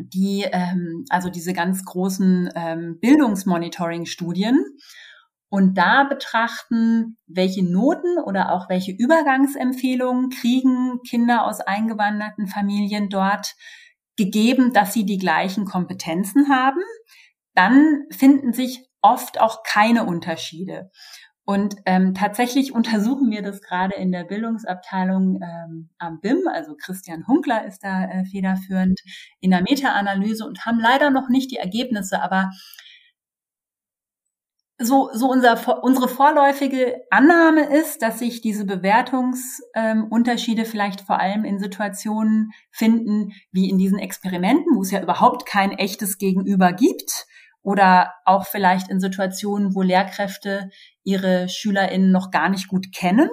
die, 0.00 0.46
ähm, 0.50 1.04
also 1.08 1.30
diese 1.30 1.52
ganz 1.52 1.84
großen 1.84 2.50
ähm, 2.54 2.98
Bildungsmonitoring-Studien 3.00 4.64
und 5.48 5.78
da 5.78 6.04
betrachten, 6.04 7.16
welche 7.26 7.64
Noten 7.64 8.18
oder 8.18 8.52
auch 8.52 8.68
welche 8.68 8.92
Übergangsempfehlungen 8.92 10.30
kriegen 10.30 11.00
Kinder 11.08 11.46
aus 11.46 11.60
eingewanderten 11.60 12.48
Familien 12.48 13.08
dort 13.08 13.54
gegeben, 14.16 14.72
dass 14.72 14.92
sie 14.92 15.04
die 15.04 15.18
gleichen 15.18 15.64
Kompetenzen 15.64 16.48
haben, 16.48 16.80
dann 17.54 18.02
finden 18.10 18.52
sich 18.52 18.84
oft 19.00 19.40
auch 19.40 19.62
keine 19.62 20.04
Unterschiede. 20.04 20.90
Und 21.44 21.76
ähm, 21.86 22.14
tatsächlich 22.14 22.72
untersuchen 22.74 23.30
wir 23.30 23.42
das 23.42 23.60
gerade 23.60 23.94
in 23.94 24.12
der 24.12 24.24
Bildungsabteilung 24.24 25.40
ähm, 25.42 25.90
am 25.98 26.20
BIM, 26.20 26.48
also 26.52 26.74
Christian 26.76 27.26
Hunkler 27.26 27.66
ist 27.66 27.84
da 27.84 28.04
äh, 28.04 28.24
federführend 28.24 29.00
in 29.40 29.50
der 29.50 29.62
Meta-Analyse 29.62 30.46
und 30.46 30.64
haben 30.64 30.80
leider 30.80 31.10
noch 31.10 31.28
nicht 31.28 31.50
die 31.50 31.56
Ergebnisse, 31.56 32.22
aber 32.22 32.50
so, 34.78 35.10
so 35.12 35.30
unser, 35.30 35.84
unsere 35.84 36.08
vorläufige 36.08 37.02
Annahme 37.10 37.62
ist, 37.78 38.02
dass 38.02 38.18
sich 38.18 38.40
diese 38.40 38.64
Bewertungsunterschiede 38.64 40.62
ähm, 40.62 40.68
vielleicht 40.68 41.02
vor 41.02 41.20
allem 41.20 41.44
in 41.44 41.60
Situationen 41.60 42.50
finden, 42.70 43.32
wie 43.52 43.70
in 43.70 43.78
diesen 43.78 44.00
Experimenten, 44.00 44.74
wo 44.74 44.82
es 44.82 44.90
ja 44.90 45.00
überhaupt 45.00 45.46
kein 45.46 45.70
echtes 45.72 46.18
Gegenüber 46.18 46.72
gibt, 46.72 47.26
oder 47.64 48.12
auch 48.26 48.46
vielleicht 48.46 48.88
in 48.88 49.00
Situationen, 49.00 49.74
wo 49.74 49.82
Lehrkräfte 49.82 50.70
ihre 51.02 51.48
SchülerInnen 51.48 52.12
noch 52.12 52.30
gar 52.30 52.50
nicht 52.50 52.68
gut 52.68 52.92
kennen, 52.94 53.30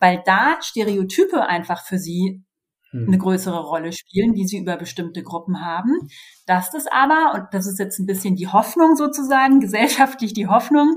weil 0.00 0.22
da 0.24 0.56
Stereotype 0.62 1.46
einfach 1.46 1.84
für 1.84 1.98
sie 1.98 2.42
hm. 2.90 3.06
eine 3.06 3.18
größere 3.18 3.60
Rolle 3.60 3.92
spielen, 3.92 4.32
die 4.32 4.46
sie 4.46 4.58
über 4.58 4.76
bestimmte 4.78 5.22
Gruppen 5.22 5.64
haben. 5.64 5.92
Dass 6.46 6.70
das 6.70 6.86
aber, 6.86 7.34
und 7.34 7.48
das 7.52 7.66
ist 7.66 7.78
jetzt 7.78 7.98
ein 7.98 8.06
bisschen 8.06 8.34
die 8.34 8.48
Hoffnung 8.48 8.96
sozusagen, 8.96 9.60
gesellschaftlich 9.60 10.32
die 10.32 10.48
Hoffnung, 10.48 10.96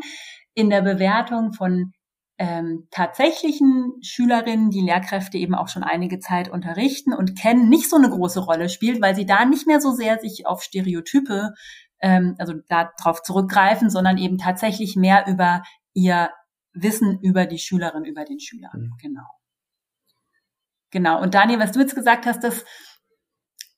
in 0.56 0.70
der 0.70 0.82
Bewertung 0.82 1.54
von 1.54 1.92
ähm, 2.38 2.88
tatsächlichen 2.92 3.92
Schülerinnen, 4.02 4.70
die 4.70 4.80
Lehrkräfte 4.80 5.38
eben 5.38 5.54
auch 5.54 5.68
schon 5.68 5.84
einige 5.84 6.20
Zeit 6.20 6.50
unterrichten 6.50 7.14
und 7.14 7.38
kennen, 7.38 7.68
nicht 7.68 7.90
so 7.90 7.98
eine 7.98 8.10
große 8.10 8.40
Rolle 8.40 8.70
spielt, 8.70 9.02
weil 9.02 9.16
sie 9.16 9.26
da 9.26 9.44
nicht 9.44 9.68
mehr 9.68 9.82
so 9.82 9.92
sehr 9.92 10.20
sich 10.20 10.48
auf 10.48 10.64
Stereotype 10.64 11.52
ähm, 12.02 12.36
also 12.38 12.54
darauf 12.68 13.22
zurückgreifen, 13.22 13.90
sondern 13.90 14.18
eben 14.18 14.38
tatsächlich 14.38 14.96
mehr 14.96 15.26
über 15.28 15.64
ihr 15.94 16.30
Wissen 16.74 17.20
über 17.22 17.46
die 17.46 17.60
Schülerin, 17.60 18.06
über 18.06 18.26
den 18.26 18.40
Schüler. 18.40 18.70
Mhm. 18.74 18.94
Genau. 19.02 19.28
Genau. 20.92 21.22
Und 21.22 21.34
Daniel, 21.36 21.60
was 21.60 21.72
du 21.72 21.80
jetzt 21.80 21.96
gesagt 21.96 22.26
hast, 22.26 22.44
das, 22.44 22.66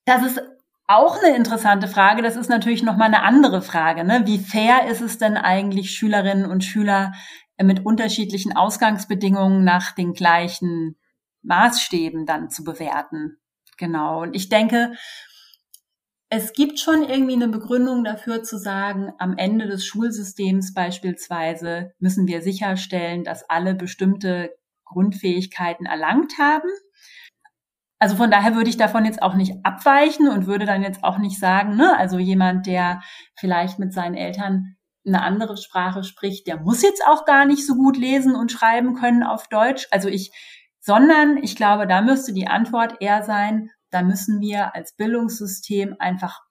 das 0.05 0.23
ist 0.23 0.41
auch 0.87 1.17
eine 1.21 1.35
interessante 1.35 1.87
Frage. 1.87 2.21
Das 2.21 2.35
ist 2.35 2.49
natürlich 2.49 2.83
nochmal 2.83 3.07
eine 3.07 3.23
andere 3.23 3.61
Frage. 3.61 4.03
Ne? 4.03 4.23
Wie 4.25 4.39
fair 4.39 4.87
ist 4.89 5.01
es 5.01 5.17
denn 5.17 5.37
eigentlich, 5.37 5.91
Schülerinnen 5.91 6.45
und 6.45 6.63
Schüler 6.63 7.13
mit 7.61 7.85
unterschiedlichen 7.85 8.55
Ausgangsbedingungen 8.55 9.63
nach 9.63 9.93
den 9.93 10.13
gleichen 10.13 10.97
Maßstäben 11.43 12.25
dann 12.25 12.49
zu 12.49 12.63
bewerten? 12.63 13.37
Genau. 13.77 14.21
Und 14.21 14.35
ich 14.35 14.49
denke, 14.49 14.93
es 16.33 16.53
gibt 16.53 16.79
schon 16.79 17.03
irgendwie 17.03 17.33
eine 17.33 17.49
Begründung 17.49 18.05
dafür 18.05 18.41
zu 18.41 18.57
sagen, 18.57 19.11
am 19.19 19.37
Ende 19.37 19.67
des 19.67 19.85
Schulsystems 19.85 20.73
beispielsweise 20.73 21.91
müssen 21.99 22.25
wir 22.25 22.41
sicherstellen, 22.41 23.25
dass 23.25 23.49
alle 23.49 23.75
bestimmte 23.75 24.55
Grundfähigkeiten 24.85 25.85
erlangt 25.85 26.37
haben. 26.39 26.69
Also 27.99 28.15
von 28.15 28.31
daher 28.31 28.55
würde 28.55 28.69
ich 28.69 28.77
davon 28.77 29.03
jetzt 29.03 29.21
auch 29.21 29.33
nicht 29.33 29.55
abweichen 29.63 30.29
und 30.29 30.47
würde 30.47 30.65
dann 30.65 30.83
jetzt 30.83 31.03
auch 31.03 31.17
nicht 31.17 31.37
sagen, 31.37 31.75
ne, 31.75 31.97
also 31.97 32.17
jemand, 32.17 32.65
der 32.65 33.01
vielleicht 33.35 33.77
mit 33.77 33.91
seinen 33.91 34.15
Eltern 34.15 34.77
eine 35.05 35.23
andere 35.23 35.57
Sprache 35.57 36.05
spricht, 36.05 36.47
der 36.47 36.61
muss 36.61 36.81
jetzt 36.81 37.03
auch 37.05 37.25
gar 37.25 37.45
nicht 37.45 37.67
so 37.67 37.75
gut 37.75 37.97
lesen 37.97 38.35
und 38.35 38.53
schreiben 38.53 38.93
können 38.93 39.23
auf 39.23 39.49
Deutsch. 39.49 39.85
Also 39.91 40.07
ich, 40.07 40.31
sondern 40.79 41.35
ich 41.43 41.57
glaube, 41.57 41.87
da 41.87 42.01
müsste 42.01 42.31
die 42.31 42.47
Antwort 42.47 43.01
eher 43.01 43.21
sein, 43.23 43.69
da 43.91 44.01
müssen 44.01 44.39
wir 44.39 44.75
als 44.75 44.95
Bildungssystem 44.95 45.95
einfach 45.99 46.41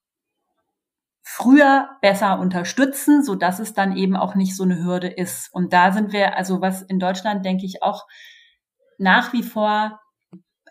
früher 1.22 1.90
besser 2.00 2.38
unterstützen, 2.38 3.22
so 3.22 3.34
dass 3.34 3.58
es 3.58 3.72
dann 3.72 3.96
eben 3.96 4.16
auch 4.16 4.34
nicht 4.34 4.56
so 4.56 4.64
eine 4.64 4.82
Hürde 4.82 5.08
ist. 5.08 5.52
Und 5.52 5.72
da 5.72 5.92
sind 5.92 6.12
wir, 6.12 6.36
also 6.36 6.60
was 6.60 6.82
in 6.82 6.98
Deutschland, 6.98 7.44
denke 7.44 7.66
ich, 7.66 7.82
auch 7.82 8.06
nach 8.98 9.32
wie 9.32 9.42
vor 9.42 10.00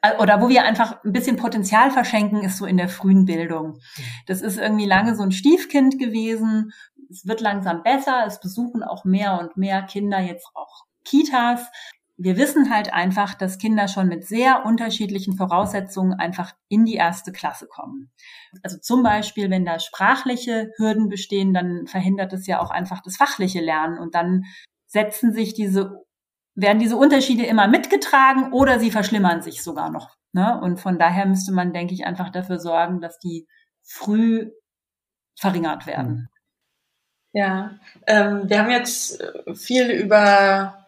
äh, 0.01 0.15
oder 0.17 0.41
wo 0.41 0.49
wir 0.49 0.63
einfach 0.63 1.03
ein 1.03 1.13
bisschen 1.13 1.37
Potenzial 1.37 1.91
verschenken, 1.91 2.43
ist 2.43 2.57
so 2.57 2.65
in 2.65 2.77
der 2.77 2.89
frühen 2.89 3.25
Bildung. 3.25 3.79
Das 4.27 4.41
ist 4.41 4.57
irgendwie 4.57 4.85
lange 4.85 5.15
so 5.15 5.23
ein 5.23 5.31
Stiefkind 5.31 5.97
gewesen. 5.97 6.71
Es 7.09 7.25
wird 7.25 7.41
langsam 7.41 7.83
besser. 7.83 8.25
Es 8.27 8.39
besuchen 8.39 8.83
auch 8.83 9.05
mehr 9.05 9.39
und 9.39 9.57
mehr 9.57 9.83
Kinder 9.83 10.19
jetzt 10.19 10.49
auch 10.53 10.85
Kitas 11.05 11.65
wir 12.21 12.35
wissen 12.35 12.69
halt 12.69 12.93
einfach, 12.93 13.33
dass 13.33 13.57
Kinder 13.57 13.87
schon 13.87 14.09
mit 14.09 14.25
sehr 14.27 14.65
unterschiedlichen 14.65 15.37
Voraussetzungen 15.37 16.13
einfach 16.13 16.53
in 16.67 16.83
die 16.83 16.95
erste 16.95 17.31
Klasse 17.31 17.65
kommen. 17.65 18.11
Also 18.61 18.77
zum 18.77 19.03
Beispiel, 19.03 19.49
wenn 19.49 19.63
da 19.63 19.79
sprachliche 19.79 20.69
Hürden 20.75 21.07
bestehen, 21.07 21.53
dann 21.53 21.87
verhindert 21.87 22.33
es 22.33 22.45
ja 22.45 22.59
auch 22.59 22.71
einfach 22.71 23.01
das 23.01 23.15
fachliche 23.15 23.61
Lernen 23.61 23.97
und 23.97 24.15
dann 24.15 24.43
setzen 24.85 25.31
sich 25.31 25.53
diese, 25.53 26.05
werden 26.55 26.79
diese 26.79 26.97
Unterschiede 26.97 27.45
immer 27.45 27.69
mitgetragen 27.69 28.51
oder 28.51 28.79
sie 28.79 28.91
verschlimmern 28.91 29.41
sich 29.41 29.63
sogar 29.63 29.89
noch. 29.89 30.17
Ne? 30.33 30.59
Und 30.61 30.81
von 30.81 30.99
daher 30.99 31.25
müsste 31.25 31.53
man, 31.53 31.71
denke 31.71 31.93
ich, 31.93 32.05
einfach 32.05 32.31
dafür 32.31 32.59
sorgen, 32.59 32.99
dass 32.99 33.17
die 33.19 33.47
früh 33.81 34.51
verringert 35.39 35.87
werden. 35.87 36.27
Ja, 37.31 37.79
ähm, 38.07 38.49
wir 38.49 38.59
haben 38.59 38.71
jetzt 38.71 39.23
viel 39.53 39.89
über 39.91 40.78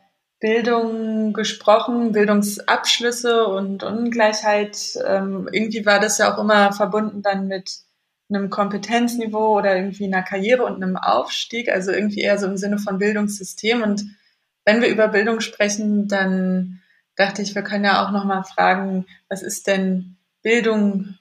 Bildung 0.42 1.34
gesprochen, 1.34 2.12
Bildungsabschlüsse 2.12 3.46
und 3.46 3.84
Ungleichheit. 3.84 4.98
Ähm, 5.06 5.48
irgendwie 5.52 5.86
war 5.86 6.00
das 6.00 6.18
ja 6.18 6.34
auch 6.34 6.40
immer 6.40 6.74
verbunden 6.74 7.22
dann 7.22 7.48
mit 7.48 7.78
einem 8.28 8.50
Kompetenzniveau 8.50 9.58
oder 9.58 9.76
irgendwie 9.76 10.06
einer 10.06 10.24
Karriere 10.24 10.64
und 10.64 10.82
einem 10.82 10.98
Aufstieg, 10.98 11.70
also 11.70 11.92
irgendwie 11.92 12.22
eher 12.22 12.40
so 12.40 12.48
im 12.48 12.58
Sinne 12.58 12.80
von 12.80 12.98
Bildungssystem. 12.98 13.84
Und 13.84 14.04
wenn 14.66 14.82
wir 14.82 14.90
über 14.90 15.10
Bildung 15.10 15.42
sprechen, 15.42 16.08
dann 16.08 16.82
dachte 17.16 17.44
ich, 17.44 17.54
wir 17.54 17.62
können 17.62 17.86
ja 17.86 18.04
auch 18.04 18.12
nochmal 18.12 18.44
fragen, 18.44 19.06
was 19.30 19.44
ist 19.44 19.68
denn 19.68 20.18
Bildung 20.42 21.20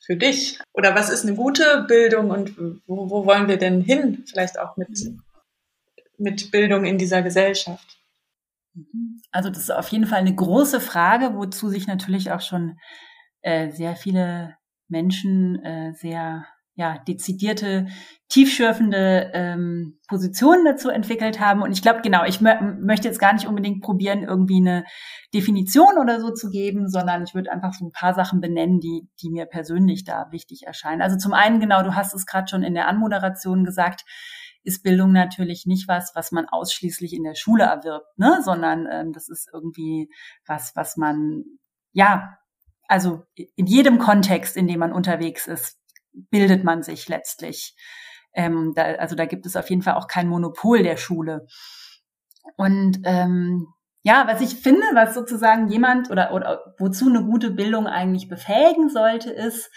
für 0.00 0.16
dich? 0.16 0.58
Oder 0.72 0.94
was 0.94 1.10
ist 1.10 1.26
eine 1.26 1.34
gute 1.36 1.84
Bildung 1.86 2.30
und 2.30 2.56
wo, 2.86 3.10
wo 3.10 3.26
wollen 3.26 3.46
wir 3.46 3.58
denn 3.58 3.82
hin? 3.82 4.24
Vielleicht 4.26 4.58
auch 4.58 4.78
mit, 4.78 4.88
mit 6.16 6.50
Bildung 6.50 6.86
in 6.86 6.96
dieser 6.96 7.20
Gesellschaft. 7.20 7.98
Also 9.30 9.50
das 9.50 9.58
ist 9.58 9.70
auf 9.70 9.88
jeden 9.88 10.06
Fall 10.06 10.20
eine 10.20 10.34
große 10.34 10.80
Frage, 10.80 11.34
wozu 11.34 11.68
sich 11.68 11.86
natürlich 11.86 12.32
auch 12.32 12.40
schon 12.40 12.78
äh, 13.42 13.70
sehr 13.70 13.96
viele 13.96 14.56
Menschen 14.88 15.62
äh, 15.64 15.92
sehr 15.94 16.46
ja, 16.76 16.98
dezidierte, 17.06 17.86
tiefschürfende 18.28 19.30
ähm, 19.32 20.00
Positionen 20.08 20.64
dazu 20.64 20.88
entwickelt 20.88 21.38
haben. 21.38 21.62
Und 21.62 21.70
ich 21.70 21.82
glaube, 21.82 22.00
genau, 22.02 22.24
ich 22.24 22.40
möchte 22.40 23.06
jetzt 23.06 23.20
gar 23.20 23.32
nicht 23.32 23.46
unbedingt 23.46 23.80
probieren, 23.80 24.24
irgendwie 24.24 24.56
eine 24.56 24.84
Definition 25.32 25.98
oder 26.00 26.20
so 26.20 26.32
zu 26.32 26.50
geben, 26.50 26.88
sondern 26.88 27.22
ich 27.22 27.34
würde 27.34 27.52
einfach 27.52 27.72
so 27.74 27.86
ein 27.86 27.92
paar 27.92 28.14
Sachen 28.14 28.40
benennen, 28.40 28.80
die, 28.80 29.08
die 29.22 29.30
mir 29.30 29.46
persönlich 29.46 30.02
da 30.02 30.26
wichtig 30.32 30.64
erscheinen. 30.66 31.00
Also 31.00 31.16
zum 31.16 31.32
einen, 31.32 31.60
genau, 31.60 31.84
du 31.84 31.94
hast 31.94 32.12
es 32.12 32.26
gerade 32.26 32.48
schon 32.48 32.64
in 32.64 32.74
der 32.74 32.88
Anmoderation 32.88 33.64
gesagt, 33.64 34.04
ist 34.64 34.82
Bildung 34.82 35.12
natürlich 35.12 35.66
nicht 35.66 35.88
was, 35.88 36.12
was 36.14 36.32
man 36.32 36.46
ausschließlich 36.48 37.12
in 37.12 37.22
der 37.22 37.34
Schule 37.34 37.64
erwirbt, 37.64 38.18
ne? 38.18 38.40
sondern 38.42 38.88
ähm, 38.90 39.12
das 39.12 39.28
ist 39.28 39.48
irgendwie 39.52 40.10
was, 40.46 40.72
was 40.74 40.96
man, 40.96 41.44
ja, 41.92 42.38
also 42.88 43.22
in 43.34 43.66
jedem 43.66 43.98
Kontext, 43.98 44.56
in 44.56 44.66
dem 44.66 44.80
man 44.80 44.92
unterwegs 44.92 45.46
ist, 45.46 45.78
bildet 46.12 46.64
man 46.64 46.82
sich 46.82 47.08
letztlich. 47.08 47.76
Ähm, 48.34 48.72
da, 48.74 48.82
also 48.82 49.14
da 49.14 49.26
gibt 49.26 49.46
es 49.46 49.56
auf 49.56 49.70
jeden 49.70 49.82
Fall 49.82 49.94
auch 49.94 50.08
kein 50.08 50.28
Monopol 50.28 50.82
der 50.82 50.96
Schule. 50.96 51.46
Und 52.56 53.00
ähm, 53.04 53.66
ja, 54.02 54.26
was 54.26 54.40
ich 54.40 54.56
finde, 54.56 54.86
was 54.94 55.14
sozusagen 55.14 55.68
jemand 55.68 56.10
oder, 56.10 56.32
oder 56.32 56.74
wozu 56.78 57.08
eine 57.08 57.24
gute 57.24 57.50
Bildung 57.50 57.86
eigentlich 57.86 58.28
befähigen 58.28 58.90
sollte, 58.90 59.30
ist 59.30 59.70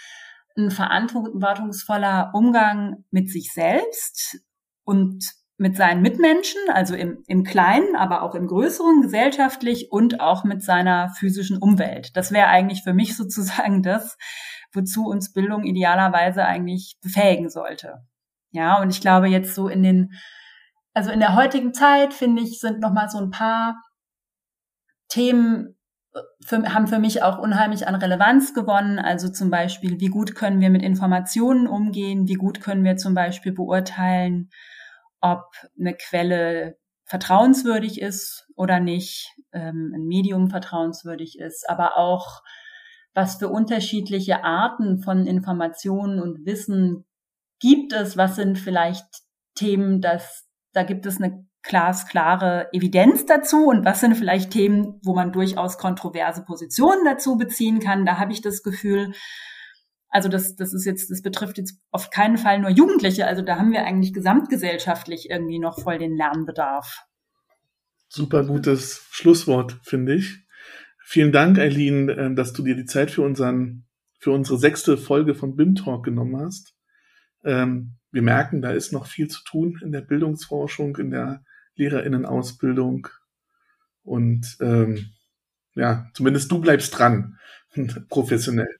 ein 0.56 0.70
verantwortungsvoller 0.70 2.32
Umgang 2.34 3.04
mit 3.10 3.30
sich 3.30 3.52
selbst 3.52 4.38
und 4.88 5.34
mit 5.58 5.76
seinen 5.76 6.00
Mitmenschen, 6.00 6.60
also 6.72 6.94
im, 6.94 7.22
im 7.26 7.44
Kleinen, 7.44 7.94
aber 7.94 8.22
auch 8.22 8.34
im 8.34 8.46
Größeren, 8.46 9.02
gesellschaftlich 9.02 9.92
und 9.92 10.18
auch 10.18 10.44
mit 10.44 10.62
seiner 10.62 11.10
physischen 11.10 11.58
Umwelt. 11.58 12.16
Das 12.16 12.32
wäre 12.32 12.46
eigentlich 12.46 12.84
für 12.84 12.94
mich 12.94 13.14
sozusagen 13.18 13.82
das, 13.82 14.16
wozu 14.72 15.06
uns 15.06 15.34
Bildung 15.34 15.64
idealerweise 15.64 16.46
eigentlich 16.46 16.96
befähigen 17.02 17.50
sollte. 17.50 17.98
Ja, 18.50 18.80
und 18.80 18.88
ich 18.88 19.02
glaube 19.02 19.28
jetzt 19.28 19.54
so 19.54 19.68
in 19.68 19.82
den, 19.82 20.12
also 20.94 21.10
in 21.10 21.20
der 21.20 21.34
heutigen 21.34 21.74
Zeit, 21.74 22.14
finde 22.14 22.42
ich, 22.42 22.58
sind 22.58 22.80
nochmal 22.80 23.10
so 23.10 23.18
ein 23.18 23.30
paar 23.30 23.76
Themen 25.08 25.76
für, 26.44 26.62
haben 26.72 26.86
für 26.86 26.98
mich 26.98 27.22
auch 27.22 27.38
unheimlich 27.38 27.86
an 27.86 27.94
Relevanz 27.94 28.54
gewonnen. 28.54 28.98
Also 28.98 29.28
zum 29.28 29.50
Beispiel, 29.50 30.00
wie 30.00 30.08
gut 30.08 30.34
können 30.34 30.60
wir 30.60 30.70
mit 30.70 30.82
Informationen 30.82 31.66
umgehen? 31.66 32.26
Wie 32.26 32.34
gut 32.34 32.62
können 32.62 32.84
wir 32.84 32.96
zum 32.96 33.14
Beispiel 33.14 33.52
beurteilen, 33.52 34.50
ob 35.20 35.44
eine 35.78 35.94
Quelle 35.94 36.78
vertrauenswürdig 37.04 38.00
ist 38.00 38.46
oder 38.54 38.80
nicht, 38.80 39.34
ähm, 39.52 39.92
ein 39.94 40.04
Medium 40.04 40.50
vertrauenswürdig 40.50 41.38
ist, 41.38 41.68
aber 41.68 41.96
auch 41.96 42.42
was 43.14 43.36
für 43.36 43.48
unterschiedliche 43.48 44.44
Arten 44.44 45.00
von 45.00 45.26
Informationen 45.26 46.20
und 46.20 46.44
Wissen 46.44 47.06
gibt 47.58 47.92
es, 47.92 48.16
was 48.16 48.36
sind 48.36 48.58
vielleicht 48.58 49.06
Themen, 49.54 50.00
dass 50.00 50.46
da 50.72 50.82
gibt 50.82 51.06
es 51.06 51.20
eine 51.20 51.44
glasklare 51.62 52.68
Evidenz 52.72 53.26
dazu 53.26 53.66
und 53.66 53.84
was 53.84 54.00
sind 54.00 54.16
vielleicht 54.16 54.52
Themen, 54.52 55.00
wo 55.02 55.14
man 55.14 55.32
durchaus 55.32 55.78
kontroverse 55.78 56.44
Positionen 56.44 57.04
dazu 57.04 57.36
beziehen 57.36 57.80
kann. 57.80 58.06
Da 58.06 58.18
habe 58.18 58.32
ich 58.32 58.40
das 58.40 58.62
Gefühl, 58.62 59.12
also 60.10 60.28
das, 60.28 60.56
das 60.56 60.72
ist 60.72 60.84
jetzt, 60.84 61.10
das 61.10 61.22
betrifft 61.22 61.58
jetzt 61.58 61.78
auf 61.90 62.10
keinen 62.10 62.38
Fall 62.38 62.60
nur 62.60 62.70
Jugendliche. 62.70 63.26
Also 63.26 63.42
da 63.42 63.58
haben 63.58 63.72
wir 63.72 63.84
eigentlich 63.84 64.14
gesamtgesellschaftlich 64.14 65.30
irgendwie 65.30 65.58
noch 65.58 65.80
voll 65.80 65.98
den 65.98 66.16
Lernbedarf. 66.16 67.04
Super 68.08 68.44
gutes 68.44 69.06
Schlusswort, 69.10 69.78
finde 69.82 70.14
ich. 70.14 70.38
Vielen 71.04 71.32
Dank, 71.32 71.58
Eileen, 71.58 72.08
äh, 72.08 72.34
dass 72.34 72.52
du 72.52 72.62
dir 72.62 72.74
die 72.74 72.86
Zeit 72.86 73.10
für 73.10 73.22
unseren, 73.22 73.86
für 74.18 74.30
unsere 74.32 74.58
sechste 74.58 74.96
Folge 74.96 75.34
von 75.34 75.56
BIM 75.56 75.74
Talk 75.74 76.04
genommen 76.04 76.40
hast. 76.40 76.74
Ähm, 77.44 77.96
wir 78.10 78.22
merken, 78.22 78.62
da 78.62 78.70
ist 78.70 78.92
noch 78.92 79.06
viel 79.06 79.28
zu 79.28 79.44
tun 79.44 79.78
in 79.82 79.92
der 79.92 80.00
Bildungsforschung, 80.00 80.96
in 80.96 81.10
der 81.10 81.44
Lehrerinnenausbildung. 81.76 83.08
Und 84.02 84.56
ähm, 84.60 85.10
ja, 85.74 86.06
zumindest 86.14 86.50
du 86.50 86.60
bleibst 86.60 86.98
dran, 86.98 87.38
professionell. 88.08 88.74